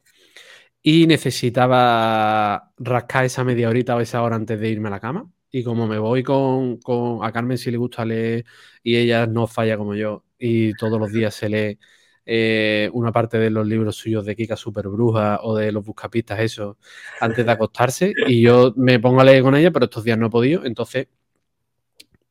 [0.81, 5.31] y necesitaba rascar esa media horita o esa hora antes de irme a la cama.
[5.59, 8.45] Y como me voy con, con- a Carmen si le gusta leer
[8.83, 11.79] y ella no falla como yo y todos los días se lee
[12.25, 16.39] eh, una parte de los libros suyos de Kika Super Bruja o de los buscapistas,
[16.41, 16.77] eso,
[17.19, 20.27] antes de acostarse y yo me pongo a leer con ella, pero estos días no
[20.27, 21.07] he podido, entonces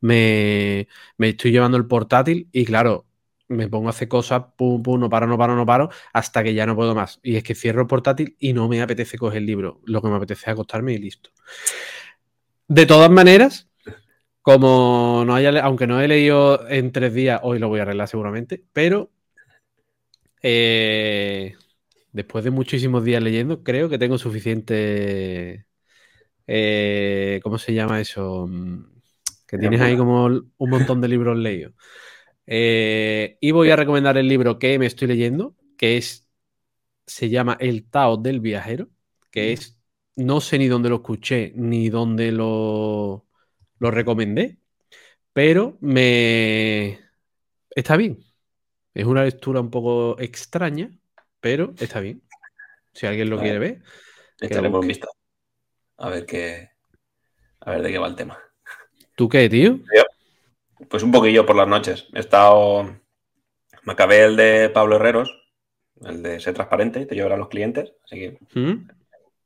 [0.01, 3.07] me, me estoy llevando el portátil y claro,
[3.49, 6.55] me pongo a hacer cosas, pum, pum, no paro, no paro, no paro, hasta que
[6.55, 7.21] ya no puedo más.
[7.23, 9.81] Y es que cierro el portátil y no me apetece coger el libro.
[9.85, 11.31] Lo que me apetece es acostarme y listo.
[12.69, 13.69] De todas maneras,
[14.43, 18.09] como no haya, aunque no he leído en tres días, hoy lo voy a arreglar
[18.09, 19.11] seguramente, pero
[20.43, 21.55] eh,
[22.13, 25.67] después de muchísimos días leyendo, creo que tengo suficiente.
[26.47, 28.47] eh, ¿Cómo se llama eso?
[28.49, 28.85] Mm,
[29.47, 31.75] Que tienes ahí como un montón de libros leídos.
[32.47, 36.29] Eh, y voy a recomendar el libro que me estoy leyendo, que es,
[37.07, 38.89] se llama El Tao del Viajero,
[39.31, 39.76] que es,
[40.17, 43.27] no sé ni dónde lo escuché, ni dónde lo,
[43.79, 44.59] lo recomendé,
[45.33, 46.99] pero me...
[47.71, 48.25] Está bien.
[48.95, 50.91] Es una lectura un poco extraña,
[51.41, 52.23] pero está bien.
[52.95, 53.83] Si alguien lo quiere ver.
[54.41, 55.13] Echaremos un vistazo.
[55.99, 56.71] A ver qué.
[57.61, 58.39] A ver de qué va el tema.
[59.15, 59.81] ¿Tú qué, tío?
[60.89, 62.07] Pues un poquillo por las noches.
[62.15, 62.85] He estado.
[63.83, 65.31] Me acabé el de Pablo Herreros,
[66.03, 67.93] el de ser transparente, te llevar a los clientes.
[68.05, 68.89] Así que ¿Mm?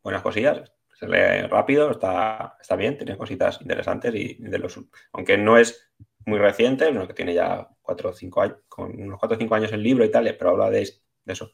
[0.02, 0.72] Buenas cosillas.
[0.98, 4.78] Se lee rápido, está, está bien, tiene cositas interesantes y de los.
[5.12, 5.90] Aunque no es
[6.26, 9.72] muy reciente, que tiene ya cuatro o cinco años, con unos cuatro o cinco años
[9.72, 10.80] el libro y tal, pero habla de,
[11.24, 11.50] de eso,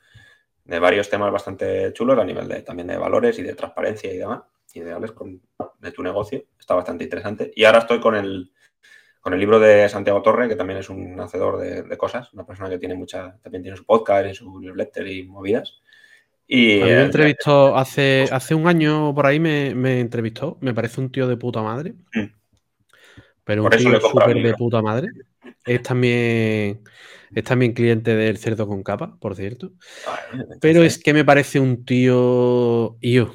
[0.65, 4.17] de varios temas bastante chulos a nivel de también de valores y de transparencia y
[4.17, 4.43] demás,
[4.75, 5.41] ideales con,
[5.79, 6.45] de tu negocio.
[6.59, 7.53] Está bastante interesante.
[7.55, 8.53] Y ahora estoy con el,
[9.21, 12.45] con el libro de Santiago Torre, que también es un hacedor de, de cosas, una
[12.45, 15.81] persona que tiene mucha, también tiene su podcast y su newsletter y movidas.
[16.49, 20.59] Y, A mí me eh, entrevistó hace, hace un año por ahí, me, me entrevistó.
[20.61, 21.95] Me parece un tío de puta madre.
[22.15, 22.27] Mm.
[23.45, 25.09] Pero un Por tío súper de puta madre.
[25.65, 26.83] Es también,
[27.35, 29.73] es también cliente del cerdo con capa, por cierto.
[30.61, 32.99] Pero entonces, es que me parece un tío.
[33.01, 33.33] Yo.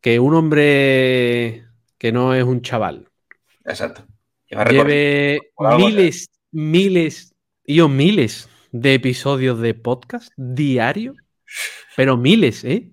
[0.00, 1.64] Que un hombre
[1.98, 3.08] que no es un chaval.
[3.64, 4.06] Exacto.
[4.48, 11.14] Lleve miles, miles, y yo miles de episodios de podcast diario,
[12.00, 12.92] pero miles, ¿eh?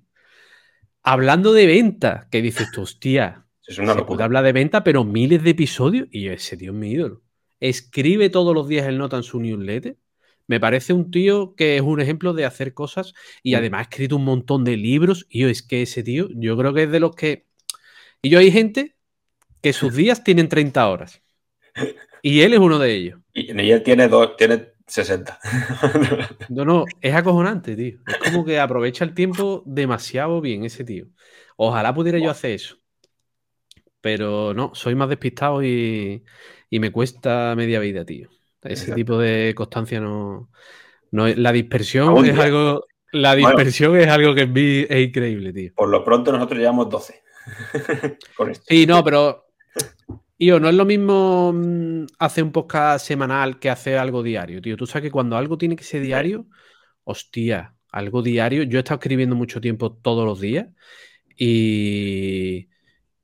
[1.03, 4.25] Hablando de venta, que dices tú, hostia, Es una se puede locura.
[4.25, 7.23] hablar de venta, pero miles de episodios, y yo, ese tío es mi ídolo.
[7.59, 9.97] Escribe todos los días el nota en su newsletter.
[10.47, 13.55] Me parece un tío que es un ejemplo de hacer cosas y Mm.
[13.55, 15.25] además ha escrito un montón de libros.
[15.29, 17.47] Y yo, es que ese tío, yo creo que es de los que.
[18.21, 18.95] Y yo hay gente
[19.61, 21.21] que sus días tienen 30 horas.
[22.23, 23.19] Y él es uno de ellos.
[23.33, 25.39] Y, y él tiene, dos, tiene 60.
[26.49, 27.99] No, no, es acojonante, tío.
[28.07, 31.07] Es como que aprovecha el tiempo demasiado bien ese tío.
[31.57, 32.77] Ojalá pudiera yo hacer eso.
[34.01, 36.23] Pero no, soy más despistado y,
[36.69, 38.29] y me cuesta media vida, tío.
[38.61, 38.95] Ese Exacto.
[38.95, 40.49] tipo de constancia no,
[41.11, 42.43] no es- La dispersión es día.
[42.43, 42.85] algo.
[43.11, 44.41] La dispersión es algo que
[44.89, 45.71] es, increíble, tío.
[45.75, 47.21] Por lo pronto nosotros llevamos 12.
[48.67, 49.46] Sí, no, pero.
[50.37, 54.77] Tío, no es lo mismo mm, hacer un podcast semanal que hacer algo diario, tío.
[54.77, 56.47] Tú sabes que cuando algo tiene que ser diario,
[57.03, 58.63] hostia, algo diario.
[58.63, 60.67] Yo he estado escribiendo mucho tiempo todos los días
[61.35, 62.69] y.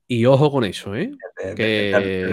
[0.06, 1.12] Y ojo con eso, ¿eh?
[1.56, 2.26] que...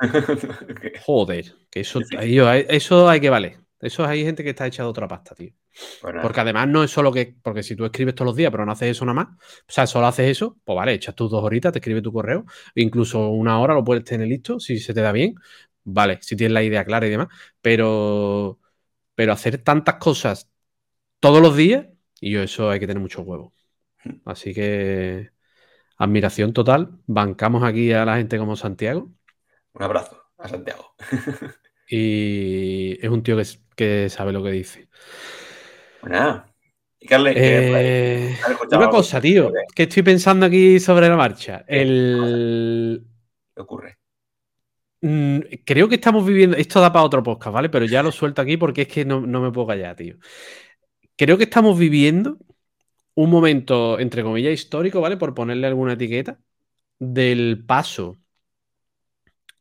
[1.04, 3.58] Joder, que eso, eso hay que valer.
[3.80, 5.52] Eso hay gente que está echando otra pasta, tío.
[6.22, 7.34] Porque además no es solo que.
[7.42, 9.28] Porque si tú escribes todos los días, pero no haces eso nada más.
[9.28, 12.44] O sea, solo haces eso, pues vale, echas tus dos horitas, te escribes tu correo.
[12.74, 15.34] Incluso una hora lo puedes tener listo, si se te da bien.
[15.84, 17.28] Vale, si tienes la idea clara y demás.
[17.60, 18.60] Pero.
[19.14, 20.50] Pero hacer tantas cosas
[21.20, 21.86] todos los días,
[22.20, 23.54] y yo eso hay que tener mucho huevo.
[24.24, 25.30] Así que.
[25.98, 26.98] Admiración total.
[27.06, 29.12] Bancamos aquí a la gente como Santiago.
[29.74, 30.94] Un abrazo a Santiago.
[31.88, 33.44] y es un tío que,
[33.76, 34.88] que sabe lo que dice.
[36.02, 36.44] Bueno,
[37.00, 38.36] y eh,
[38.70, 41.64] una cosa, tío, que estoy pensando aquí sobre la marcha.
[41.66, 43.04] El...
[43.54, 43.98] ¿Qué ocurre?
[45.00, 46.56] Mm, creo que estamos viviendo.
[46.56, 47.68] Esto da para otro podcast, ¿vale?
[47.70, 50.16] Pero ya lo suelto aquí porque es que no, no me puedo callar, tío.
[51.16, 52.38] Creo que estamos viviendo
[53.14, 55.16] un momento, entre comillas, histórico, ¿vale?
[55.16, 56.38] Por ponerle alguna etiqueta,
[57.00, 58.16] del paso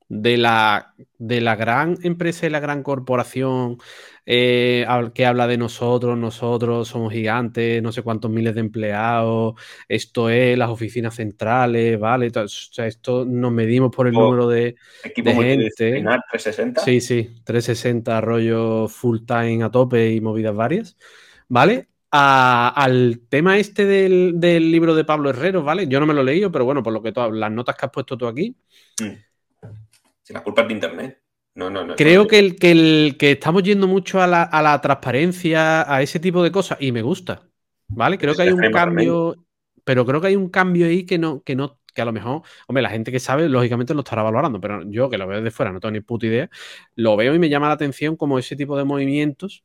[0.09, 3.77] de la, de la gran empresa y la gran corporación
[4.25, 9.55] eh, que habla de nosotros, nosotros somos gigantes, no sé cuántos miles de empleados,
[9.87, 12.31] esto es las oficinas centrales, ¿vale?
[12.35, 15.69] O sea, esto nos medimos por el número de, equipo gente.
[15.75, 16.81] 360.
[16.81, 20.97] Sí, sí, 360, rollo full time a tope y movidas varias,
[21.47, 21.87] ¿vale?
[22.13, 25.87] al tema este del, libro de Pablo Herrero, ¿vale?
[25.87, 27.85] Yo no me lo he leído, pero bueno, por lo que tú, las notas que
[27.85, 28.53] has puesto tú aquí.
[29.01, 29.31] Mm
[30.31, 31.20] la culpa es de Internet.
[31.53, 31.95] No, no, no.
[31.95, 36.43] Creo que, el, que, el, que estamos yendo mucho a la, transparencia, a ese tipo
[36.43, 37.43] de cosas, y me gusta.
[37.87, 38.17] ¿Vale?
[38.17, 39.35] Creo que hay un cambio.
[39.83, 42.43] Pero creo que hay un cambio ahí que no, que no, que a lo mejor,
[42.67, 45.51] hombre, la gente que sabe, lógicamente lo estará valorando, pero yo que lo veo de
[45.51, 46.49] fuera, no tengo ni puta idea,
[46.95, 49.63] lo veo y me llama la atención como ese tipo de movimientos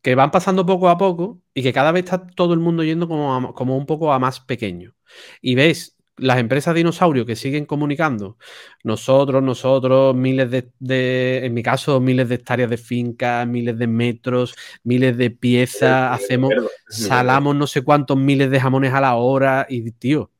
[0.00, 3.08] que van pasando poco a poco y que cada vez está todo el mundo yendo
[3.08, 4.94] como, como un poco a más pequeño.
[5.42, 8.38] Y ves las empresas dinosaurio que siguen comunicando,
[8.84, 14.54] nosotros, nosotros, miles de, en mi caso, miles de hectáreas de fincas, miles de metros,
[14.84, 16.52] miles de piezas, hacemos,
[16.88, 20.30] salamos no sé cuántos miles de jamones a la hora y, tío,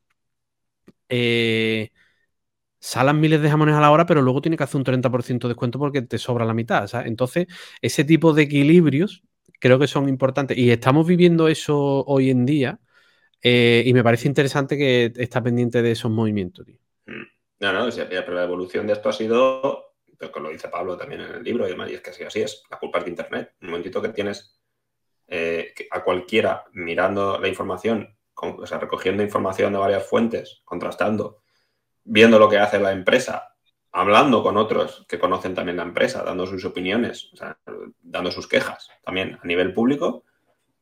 [1.08, 1.90] eh,
[2.80, 5.54] salan miles de jamones a la hora, pero luego tiene que hacer un 30% de
[5.54, 7.08] descuento porque te sobra la mitad, ¿sabes?
[7.08, 7.46] Entonces,
[7.82, 9.22] ese tipo de equilibrios
[9.60, 12.80] creo que son importantes y estamos viviendo eso hoy en día
[13.43, 16.66] eh, y me parece interesante que está pendiente de esos movimientos.
[17.07, 17.22] Mm.
[17.61, 21.32] No, no, pero la evolución de esto ha sido, que lo dice Pablo también en
[21.32, 23.55] el libro, y, además, es que así, es, la culpa es de Internet.
[23.62, 24.61] Un momentito que tienes
[25.26, 31.43] eh, a cualquiera mirando la información, o sea, recogiendo información de varias fuentes, contrastando,
[32.05, 33.57] viendo lo que hace la empresa,
[33.91, 37.30] hablando con otros que conocen también la empresa, dando sus opiniones,
[38.01, 40.24] dando sus quejas también a nivel público,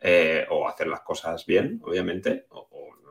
[0.01, 2.69] eh, o hacer las cosas bien, obviamente, o,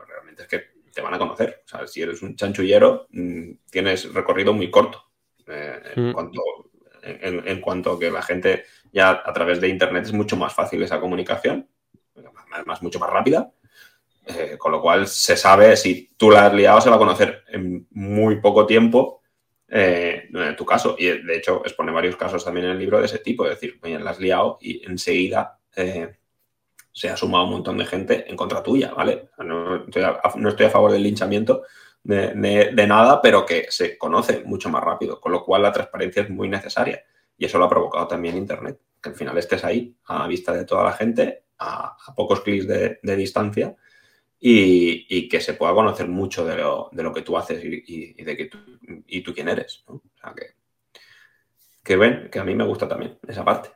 [0.08, 0.64] realmente es que
[0.94, 1.64] te van a conocer.
[1.66, 5.04] O sea, si eres un chanchullero, mm, tienes recorrido muy corto
[5.48, 6.14] eh, en, mm.
[6.14, 6.42] cuanto,
[7.02, 10.84] en, cuanto a que la gente ya a través de Internet es mucho más fácil
[10.84, 11.68] esa comunicación,
[12.52, 13.52] además mucho más rápida.
[14.28, 17.44] Eh, con lo cual se sabe si tú la has liado, se va a conocer
[17.50, 19.22] en muy poco tiempo
[19.68, 20.96] en tu caso.
[20.98, 23.80] Y de hecho expone varios casos también en el libro de ese tipo, es decir,
[23.84, 25.60] la has liado y enseguida
[26.96, 29.28] se ha sumado un montón de gente en contra tuya, ¿vale?
[29.40, 31.64] No estoy a, favor del linchamiento
[32.02, 36.30] de, nada, pero que se conoce mucho más rápido, con lo cual la transparencia es
[36.30, 37.04] muy necesaria.
[37.38, 40.64] Y eso lo ha provocado también Internet, que al final estés ahí a vista de
[40.64, 43.76] toda la gente, a, pocos clics de, distancia,
[44.40, 48.58] y, que se pueda conocer mucho de lo, que tú haces y, de que tú,
[49.06, 49.84] y tú quién eres.
[49.88, 50.56] O sea que,
[51.84, 53.72] que ven, que a mí me gusta también esa parte.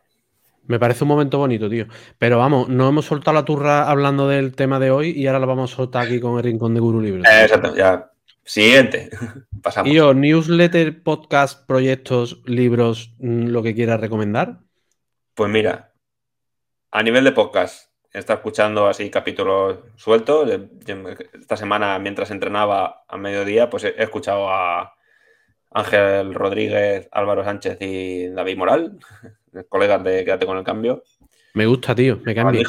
[0.70, 1.88] Me parece un momento bonito, tío.
[2.20, 5.48] Pero vamos, no hemos soltado la turra hablando del tema de hoy y ahora la
[5.48, 7.22] vamos a soltar aquí con el rincón de Guru Libre.
[7.22, 8.12] exacto, ya.
[8.44, 9.10] Siguiente.
[9.64, 9.92] Pasamos.
[9.92, 14.60] Y yo, newsletter, podcast, proyectos, libros, mm, lo que quieras recomendar.
[15.34, 15.92] Pues mira,
[16.92, 20.52] a nivel de podcast, estado escuchando así capítulos sueltos.
[21.34, 24.94] Esta semana, mientras entrenaba a mediodía, pues he escuchado a
[25.72, 29.00] Ángel Rodríguez, Álvaro Sánchez y David Moral
[29.68, 31.04] colegas de Quédate con el cambio.
[31.54, 32.66] Me gusta, tío, me cae bien.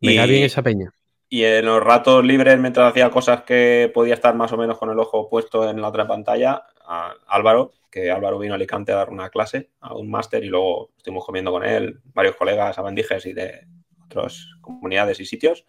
[0.00, 0.90] Me cae bien esa peña.
[1.28, 4.90] Y en los ratos libres, mientras hacía cosas que podía estar más o menos con
[4.90, 8.96] el ojo puesto en la otra pantalla, a Álvaro, que Álvaro vino a Alicante a
[8.96, 13.26] dar una clase, a un máster, y luego estuvimos comiendo con él, varios colegas, abandijes
[13.26, 13.66] y de
[14.04, 15.64] otras comunidades y sitios.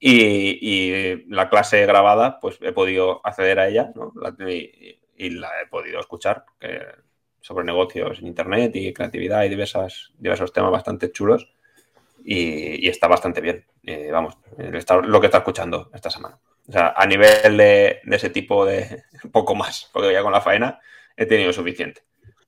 [0.00, 4.12] Y, la clase grabada, pues he podido acceder a ella ¿no?
[4.48, 6.44] y, la he podido escuchar
[7.48, 11.48] sobre negocios en Internet y creatividad y diversas, diversos temas bastante chulos.
[12.22, 13.64] Y, está bastante bien.
[14.12, 16.38] vamos, lo que está escuchando esta semana.
[16.68, 20.78] O sea, a nivel de, ese tipo de poco más, porque ya con la faena
[21.16, 22.02] he tenido suficiente.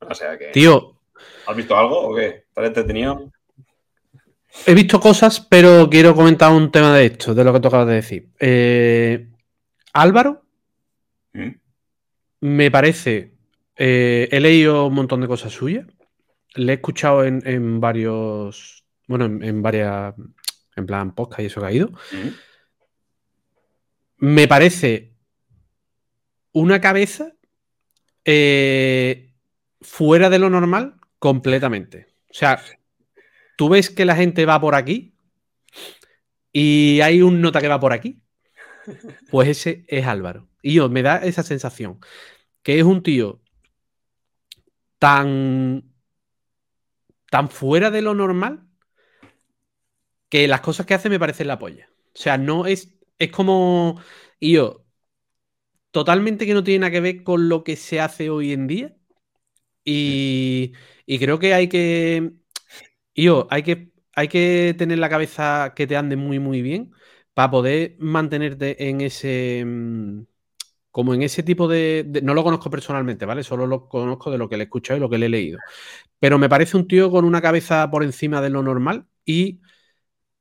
[0.07, 0.48] O sea que.
[0.48, 0.98] Tío.
[1.46, 2.44] ¿Has visto algo o qué?
[2.48, 3.32] ¿Estás entretenido?
[4.66, 7.86] He visto cosas, pero quiero comentar un tema de esto, de lo que tú acabas
[7.86, 8.28] de decir.
[8.38, 9.28] Eh,
[9.94, 10.42] Álvaro,
[11.32, 11.53] ¿Mm?
[12.40, 13.39] me parece.
[13.83, 15.87] Eh, he leído un montón de cosas suyas.
[16.55, 18.85] Le he escuchado en, varios.
[19.09, 20.14] Bueno, en, varias.
[20.76, 21.89] En plan podcast y eso que ha ido.
[21.89, 22.28] ¿Mm?
[24.18, 25.14] Me parece
[26.53, 27.33] una cabeza
[28.26, 29.33] eh,
[29.81, 32.09] fuera de lo normal completamente.
[32.31, 32.62] O sea,
[33.57, 35.14] tú ves que la gente va por aquí
[36.53, 38.20] y hay un nota que va por aquí.
[39.31, 40.49] Pues ese es Álvaro.
[40.61, 41.99] Y yo me da esa sensación
[42.62, 43.39] que es un tío
[45.01, 45.82] tan
[47.28, 48.68] tan fuera de lo normal
[50.28, 51.88] que las cosas que hace me parecen la polla.
[52.14, 54.01] O sea, no es es como,
[54.40, 54.84] y yo,
[55.90, 58.96] totalmente que no tiene nada que ver con lo que se hace hoy en día.
[59.84, 60.72] Y,
[61.20, 62.32] creo que hay que,
[63.14, 66.92] yo, hay que, hay que tener la cabeza que te ande muy, muy bien
[67.34, 70.22] para poder mantenerte en ese, mm,
[70.91, 73.43] como en ese tipo de, No lo conozco personalmente, ¿vale?
[73.43, 75.59] Solo lo conozco de lo que le he escuchado y lo que le he leído.
[76.18, 79.61] Pero me parece un tío con una cabeza por encima de lo normal y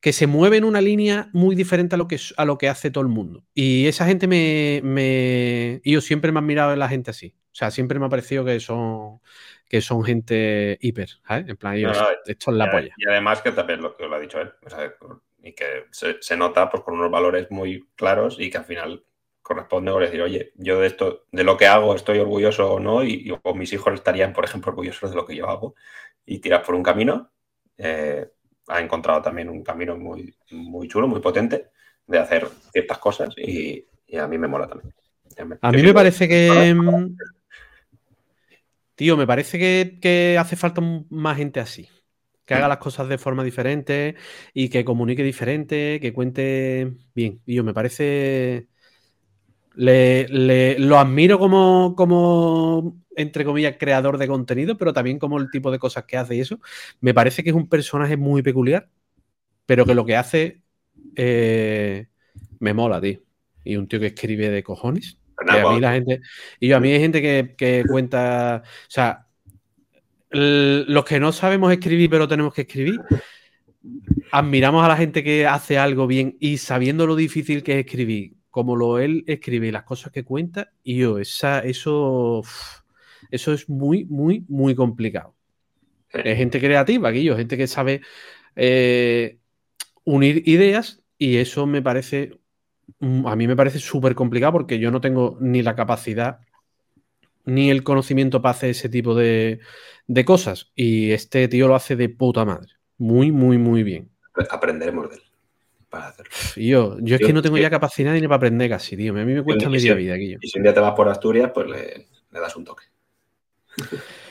[0.01, 2.89] que se mueve en una línea muy diferente a lo que, a lo que hace
[2.89, 3.43] todo el mundo.
[3.53, 5.81] Y esa gente me, me...
[5.83, 7.35] Yo siempre me han mirado a la gente así.
[7.51, 9.19] O sea, siempre me ha parecido que son,
[9.67, 11.49] que son gente hiper, ¿sabes?
[11.49, 12.93] En plan, esto es la polla.
[12.97, 14.51] Y además que también lo que lo ha dicho él,
[15.43, 19.03] y que se, nota pues, con unos valores muy claros y que al final
[19.49, 23.03] corresponde con decir, oye, yo de esto, de lo que hago estoy orgulloso o no,
[23.03, 25.73] y, o mis hijos estarían, por ejemplo, orgullosos de lo que yo hago,
[26.23, 27.31] y tiras por un camino,
[27.75, 28.29] eh,
[28.67, 31.71] ha encontrado también un camino muy, muy chulo, muy potente
[32.05, 33.83] de hacer ciertas cosas y,
[34.15, 34.93] a mí me mola también.
[35.61, 36.75] a mí me parece que...
[36.75, 37.15] Mm,
[38.93, 40.79] tío, me parece que, hace falta
[41.09, 41.89] más gente así.
[42.45, 44.15] Que haga las cosas de forma diferente
[44.53, 47.41] y que comunique diferente, que cuente bien.
[47.45, 48.68] Y yo me parece.
[49.79, 55.71] Le, lo admiro como, como entre comillas, creador de contenido, pero también como el tipo
[55.71, 56.59] de cosas que hace y eso.
[56.99, 58.89] Me parece que es un personaje muy peculiar,
[59.65, 60.61] pero que lo que hace
[61.15, 62.07] eh,
[62.59, 63.21] me mola, tío.
[63.63, 65.17] Y un tío que escribe de cojones.
[65.37, 66.19] a mí la gente.
[66.59, 67.21] Y yo, a mí hay gente
[67.55, 68.63] que, cuenta.
[68.65, 69.27] O sea,
[70.29, 72.99] los que no sabemos escribir, pero tenemos que escribir,
[74.31, 78.33] admiramos a la gente que hace algo bien y sabiendo lo difícil que es escribir,
[78.49, 82.43] como lo él escribe las cosas que cuenta, y yo, esa, eso.
[83.31, 85.35] Eso es muy, muy, muy complicado.
[86.11, 88.01] Es gente creativa, Guillo, gente que sabe
[88.55, 89.37] eh,
[90.03, 92.39] unir ideas y eso me parece,
[92.99, 96.39] mm, a mí me parece súper complicado porque yo no tengo ni la capacidad
[97.45, 99.59] ni el conocimiento para hacer ese tipo de,
[100.25, 100.71] cosas.
[100.75, 102.73] Y este tío lo hace de puta madre.
[102.97, 104.09] Muy, muy, muy bien.
[104.49, 105.28] Aprenderemos de él
[105.89, 106.31] para hacerlo.
[106.55, 109.11] Yo, yo es que no tengo ya capacidad ni para aprender casi, tío.
[109.13, 110.37] A mí me cuesta media vida, Guillo.
[110.41, 112.85] Y si un día te vas por Asturias, pues le das un toque.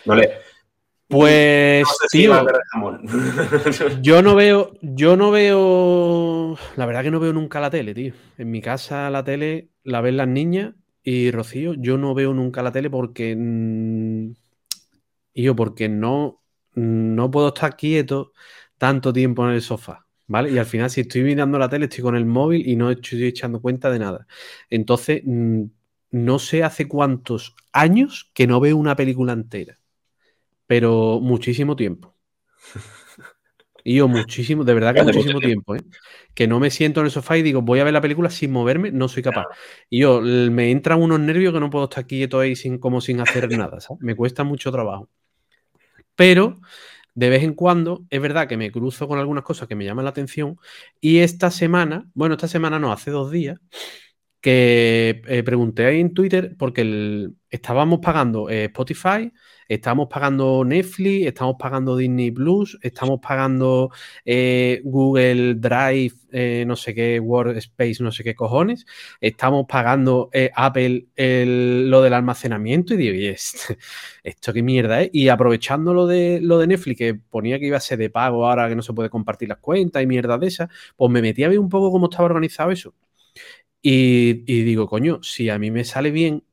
[0.05, 0.49] No le.
[1.09, 2.35] Pues, tío,
[4.03, 8.13] yo no veo, yo no veo, la verdad que no veo nunca la tele, tío.
[8.37, 12.63] En mi casa la tele la ven las niñas y Rocío, yo no veo nunca
[12.63, 13.35] la tele porque,
[15.35, 16.43] yo porque no,
[16.75, 18.33] no puedo estar quieto
[18.77, 20.53] tanto tiempo en el sofá, ¿vale?
[20.53, 23.25] Y al final si estoy mirando la tele estoy con el móvil y no estoy
[23.25, 24.27] echando cuenta de nada.
[24.71, 25.65] Entonces, mm,
[26.13, 29.79] no sé hace cuántos años que no veo una película entera,
[30.67, 32.15] pero muchísimo tiempo.
[33.85, 35.81] Y yo muchísimo, de verdad que muchísimo tiempo, ¿eh?
[36.35, 38.53] que no me siento en el sofá y digo, voy a ver la película sin
[38.53, 39.47] moverme, no soy capaz.
[39.89, 43.21] Y yo, me entran unos nervios que no puedo estar quieto ahí sin, como sin
[43.21, 45.09] hacer nada, Me cuesta mucho trabajo.
[46.17, 46.61] Pero
[47.15, 50.05] de vez en cuando es verdad que me cruzo con algunas cosas que me llaman
[50.05, 50.57] la atención
[51.01, 53.59] y esta semana, bueno, esta semana no, hace dos días,
[54.41, 59.33] que eh, pregunté ahí en Twitter porque estábamos pagando eh, Spotify,
[59.69, 63.91] estábamos pagando Netflix, estamos pagando Disney Plus, estamos pagando
[64.25, 66.15] eh, Google Drive,
[66.67, 68.85] no sé qué, Workspace, no sé qué cojones,
[69.21, 73.27] estamos pagando Apple lo del almacenamiento y digo, y
[74.25, 75.11] esto qué mierda es.
[75.13, 78.47] Y aprovechando lo de, lo de Netflix, que ponía que iba a ser de pago
[78.47, 81.45] ahora que no se puede compartir las cuentas y mierda de esas, pues me metí
[81.45, 82.95] a ver un poco cómo estaba organizado eso.
[83.81, 86.45] Y, digo, coño, si a mí me sale bien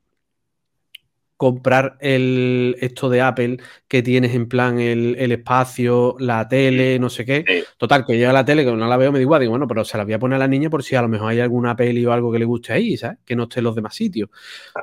[1.38, 3.58] comprar el, esto de Apple
[3.88, 7.66] que tienes en plan el, espacio, la tele, no sé qué.
[7.78, 9.98] Total, que llega la tele, que no la veo, me digo, digo, bueno, pero se
[9.98, 12.06] la voy a poner a la niña por si a lo mejor hay alguna peli
[12.06, 13.20] o algo que le guste ahí, ¿sabes?
[13.26, 14.30] Que no esté en los demás sitios.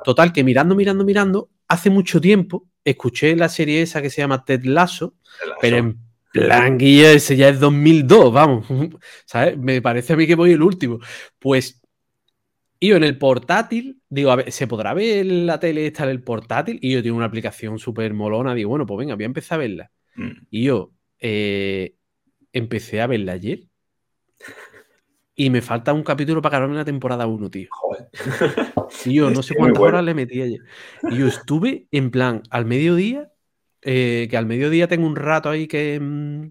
[0.04, 4.44] Total, que mirando, mirando, mirando, hace mucho tiempo escuché la serie esa que se llama
[4.44, 5.14] Ted Lasso,
[5.60, 5.98] pero en
[6.32, 8.66] plan, guía, ese ya es 2002, vamos,
[9.24, 9.56] ¿sabes?
[9.56, 10.98] Me parece a mí que voy el último.
[11.38, 11.81] Pues
[12.82, 16.10] y yo en el portátil, digo, a ver, ¿se podrá ver la tele esta en
[16.10, 16.80] el portátil?
[16.82, 19.58] Y yo tengo una aplicación súper molona, digo, bueno, pues venga, voy a empezar a
[19.60, 19.92] verla.
[20.16, 20.30] Mm.
[20.50, 21.94] Y yo eh,
[22.52, 23.60] empecé a verla ayer.
[25.36, 27.68] Y me falta un capítulo para acabarme la temporada 1, tío.
[27.70, 28.08] Joder.
[29.04, 30.62] Y yo no sé cuántas horas le metí ayer.
[31.08, 33.30] Y yo estuve en plan al mediodía,
[33.82, 36.50] eh, que al mediodía tengo un rato ahí que, mm,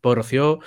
[0.00, 0.60] por Rocío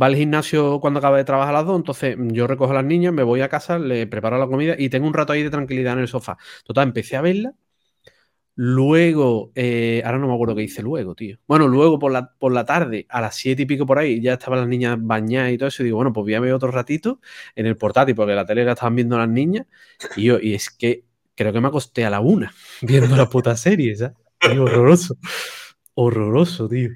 [0.00, 2.84] va al gimnasio cuando acaba de trabajar a las dos, entonces yo recojo a las
[2.84, 5.50] niñas, me voy a casa, le preparo la comida y tengo un rato ahí de
[5.50, 6.36] tranquilidad en el sofá.
[6.64, 7.54] Total, empecé a verla.
[8.60, 11.38] Luego, eh, ahora no me acuerdo qué hice luego, tío.
[11.46, 14.32] Bueno, luego por la, por la tarde, a las siete y pico por ahí, ya
[14.32, 15.82] estaban las niñas bañadas y todo eso.
[15.82, 17.20] Y digo, bueno, pues voy a ver otro ratito
[17.54, 19.66] en el portátil, porque la tele la estaban viendo las niñas.
[20.16, 21.04] Y yo, y es que
[21.36, 24.16] creo que me acosté a la una viendo la puta serie, ¿sabes?
[24.58, 25.16] horroroso.
[25.94, 26.90] Horroroso, tío.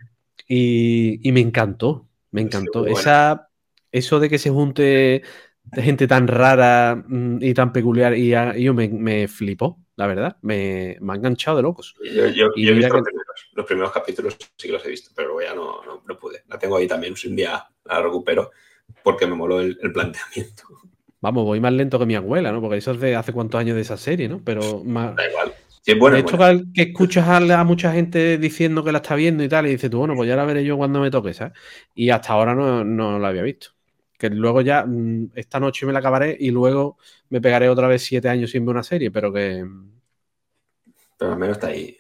[0.48, 2.87] Y, me encantó, me encantó.
[2.87, 3.49] Esa,
[3.93, 5.22] eso de que se junte
[5.72, 8.30] gente tan rara mm, y tan peculiar, y,
[8.61, 10.37] yo me, flipó, la verdad.
[10.43, 11.95] Me, me, ha enganchado de locos.
[12.03, 13.03] Yo, he visto
[13.55, 16.43] los, primeros, capítulos, sí que los he visto, pero ya no, no, pude.
[16.49, 18.51] La tengo ahí también, un día la recupero
[19.03, 20.64] porque me moló el, planteamiento.
[21.20, 22.61] Vamos, voy más lento que mi abuela, ¿no?
[22.61, 24.43] Porque eso es de hace cuántos años de esa serie, ¿no?
[24.45, 25.14] Pero más...
[25.14, 25.55] Da igual
[25.85, 26.39] de hecho,
[26.72, 29.99] que escuchas a, mucha gente diciendo que la está viendo y tal, y dices tú,
[29.99, 31.55] bueno, pues ya la veré yo cuando me toque, ¿sabes?
[31.95, 33.70] Y hasta ahora no, no la había visto.
[34.16, 36.99] Que luego ya, mm, esta noche me la acabaré y luego
[37.30, 39.66] me pegaré otra vez siete años sin ver una serie, pero que.
[41.18, 41.99] Pero al menos está ahí.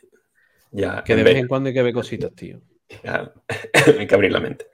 [0.70, 2.60] Ya, que de vez en cuando hay que ver cositas, tío.
[3.98, 4.66] hay que abrir la mente.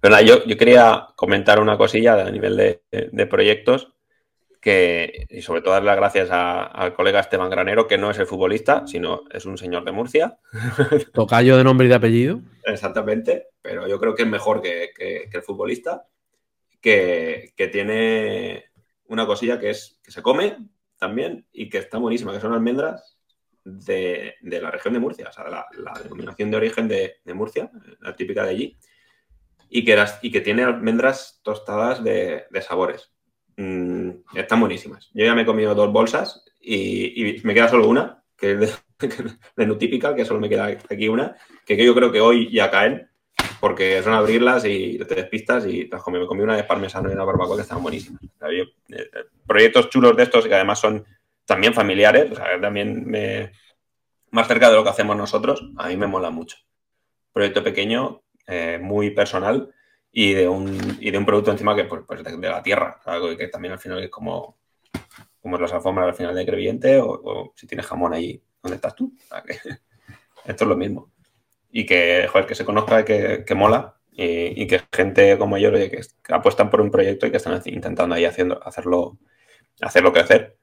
[0.00, 3.92] Pero yo, yo quería comentar una cosilla a nivel de, de proyectos
[4.60, 8.26] que, y sobre todo dar las gracias al colega Esteban Granero, que no es el
[8.26, 10.38] futbolista, sino es un señor de Murcia.
[11.12, 12.40] Tocayo de nombre y de apellido.
[12.64, 14.90] Exactamente, pero yo creo que es mejor que,
[15.32, 16.06] el futbolista,
[16.80, 18.64] que, tiene
[19.04, 20.56] una cosilla que es que se come
[20.98, 23.16] también y que está buenísima, que son almendras
[23.64, 25.66] de, la región de Murcia, o sea, la,
[26.02, 28.78] denominación de origen de, Murcia, la típica de allí,
[29.70, 33.12] y que, y que tiene almendras tostadas de sabores.
[33.58, 35.10] Mm, están buenísimas.
[35.12, 38.70] Yo ya me he comido dos bolsas y, me queda solo una, que es de,
[39.66, 41.36] de que solo me queda aquí una,
[41.66, 43.10] que yo creo que hoy ya caen,
[43.58, 47.24] porque son abrirlas y te despistas y comí, me comí una de parmesano y una
[47.24, 48.22] barbacoa que estaban buenísimas.
[48.22, 49.10] Eh,
[49.44, 51.04] proyectos chulos de estos que además son
[51.44, 52.30] también familiares,
[52.60, 53.10] también
[54.30, 56.58] más cerca de lo que hacemos nosotros, a mí me mola mucho.
[57.32, 59.74] Proyecto pequeño, eh, muy personal
[60.12, 63.36] y de un, y de un producto encima que pues, pues de, la tierra, algo
[63.36, 64.58] que también al final es como,
[65.40, 69.14] como las alfombras al final de Crevillente o, si tienes jamón ahí donde estás tú.
[70.44, 71.12] esto es lo mismo.
[71.70, 76.00] Y que, joder, que se conozca que, que mola y, que gente como yo que,
[76.30, 79.18] apuestan por un proyecto y que están intentando ahí haciendo, hacerlo,
[79.80, 80.56] hacerlo crecer.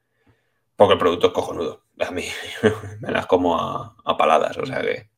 [0.76, 1.84] Porque el producto es cojonudo.
[2.00, 2.26] A mí
[3.00, 4.58] me las como a, a paladas.
[4.58, 5.10] O sea que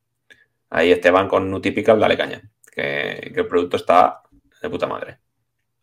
[0.69, 4.21] ahí Esteban con Nutypical, dale caña que, el producto está
[4.61, 5.17] de puta madre.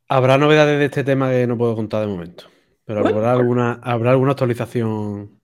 [0.09, 2.45] Habrá novedades de este tema que no puedo contar de momento,
[2.85, 5.41] pero habrá, alguna, habrá alguna actualización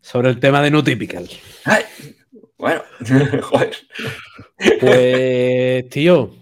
[0.00, 1.28] sobre el tema de No Typical.
[2.58, 2.82] bueno,
[3.42, 3.76] joder.
[4.80, 6.34] Pues, tío.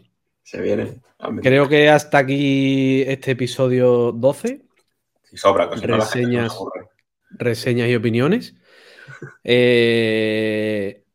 [0.43, 1.01] Se viene.
[1.43, 4.63] Creo que hasta aquí este episodio 12.
[5.33, 6.57] Y sobra, reseñas,
[7.31, 8.55] reseñas y opiniones.
[9.45, 11.06] Eh,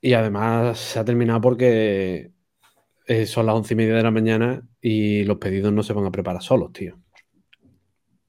[0.00, 2.30] y además se ha terminado porque
[3.06, 6.06] eh, son las once y media de la mañana y los pedidos no se van
[6.06, 6.98] a preparar solos, tío.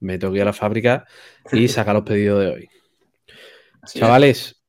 [0.00, 1.06] Me tengo que ir a la fábrica
[1.52, 2.68] y sacar los pedidos de hoy.
[3.86, 4.62] Chavales,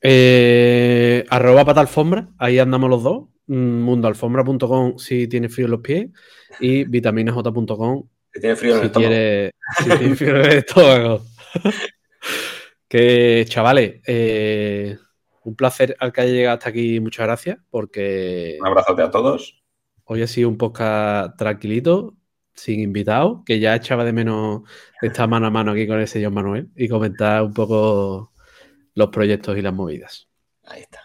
[0.00, 3.28] eh, arroba pata alfombra, ahí andamos los dos.
[3.46, 6.08] Mm, mundoalfombra.com si tienes frío en los pies
[6.60, 9.10] y vitaminaj.com Si tiene frío en el si, estómago.
[9.10, 11.24] quiere, si tiene frío en el estómago.
[12.88, 14.96] que, chavales, eh,
[15.50, 17.00] un placer al que haya llegado hasta aquí.
[17.00, 19.62] Muchas gracias, porque Un abrazote a todos.
[20.04, 22.14] hoy ha sido un podcast tranquilito,
[22.54, 24.62] sin invitados, que ya echaba de menos
[25.02, 28.32] estar mano a mano aquí con el señor Manuel y comentar un poco
[28.94, 30.28] los proyectos y las movidas.
[30.64, 31.00] Ahí está.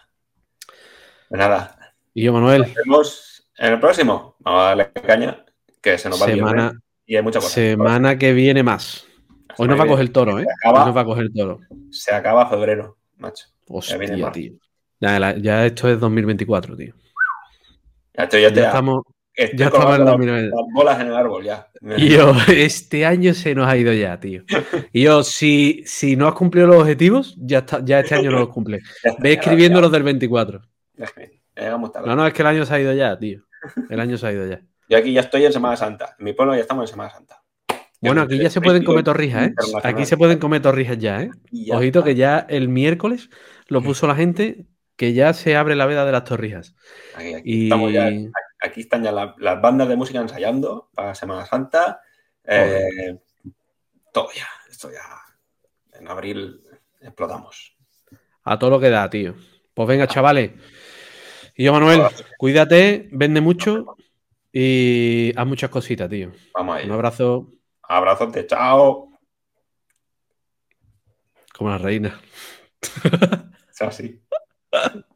[1.28, 4.36] Pues nada, Y yo, Manuel, nos vemos en el próximo.
[4.40, 5.44] Vamos a darle caña,
[5.82, 7.50] que se nos va semana, viernes y hay mucha cosa.
[7.54, 9.06] semana que viene más.
[9.58, 10.44] Hoy nos va a coger el toro, ¿eh?
[10.60, 10.80] Acaba.
[10.80, 11.60] Hoy nos va a coger el toro.
[11.90, 13.46] Se acaba febrero, macho.
[13.68, 14.52] Hostia, tío.
[15.00, 16.94] Ya, la- ya esto es 2024, tío.
[18.14, 19.02] Ya ya estamos,
[19.34, 20.48] estoy ya estamos en colgando 2020.
[20.56, 21.66] las bolas en el árbol ya.
[21.98, 24.42] Y yo, este año se nos ha ido ya, tío.
[24.92, 28.38] Y yo, si, si no has cumplido los objetivos, ya, está, ya este año no
[28.38, 28.80] los cumple.
[29.18, 30.62] Ve escribiendo los del 24.
[30.94, 32.06] Ya, ya llegamos tarde.
[32.08, 33.42] No, no, es que el año se ha ido ya, tío.
[33.90, 34.62] El año se ha ido ya.
[34.88, 36.14] Yo aquí ya estoy en Semana Santa.
[36.18, 37.42] En mi pueblo ya estamos en Semana Santa.
[38.00, 39.54] Bueno, aquí ya se pueden comer torrijas, ¿eh?
[39.82, 41.30] Aquí se pueden comer torrijas ya, ¿eh?
[41.72, 43.30] Ojito que ya el miércoles
[43.68, 46.74] lo puso la gente que ya se abre la veda de las torrijas.
[47.14, 48.10] Aquí, aquí Y estamos ya-
[48.60, 52.00] aquí están ya la- las bandas de música ensayando para Semana Santa.
[52.44, 53.18] Eh,
[54.12, 54.46] todo ya.
[54.70, 55.98] Esto ya.
[55.98, 56.60] En abril
[57.00, 57.76] explotamos.
[58.48, 59.34] a todo lo que da, tío.
[59.74, 60.52] Pues venga, chavales.
[61.56, 62.02] Y yo, Manuel,
[62.38, 63.96] cuídate, vende mucho
[64.52, 66.30] y haz muchas cositas, tío.
[66.54, 66.84] Vamos ahí.
[66.86, 67.50] Un abrazo
[67.82, 68.46] Abrazote.
[68.46, 69.10] Chao.
[71.52, 72.20] como la reina.
[73.76, 74.20] Sassy.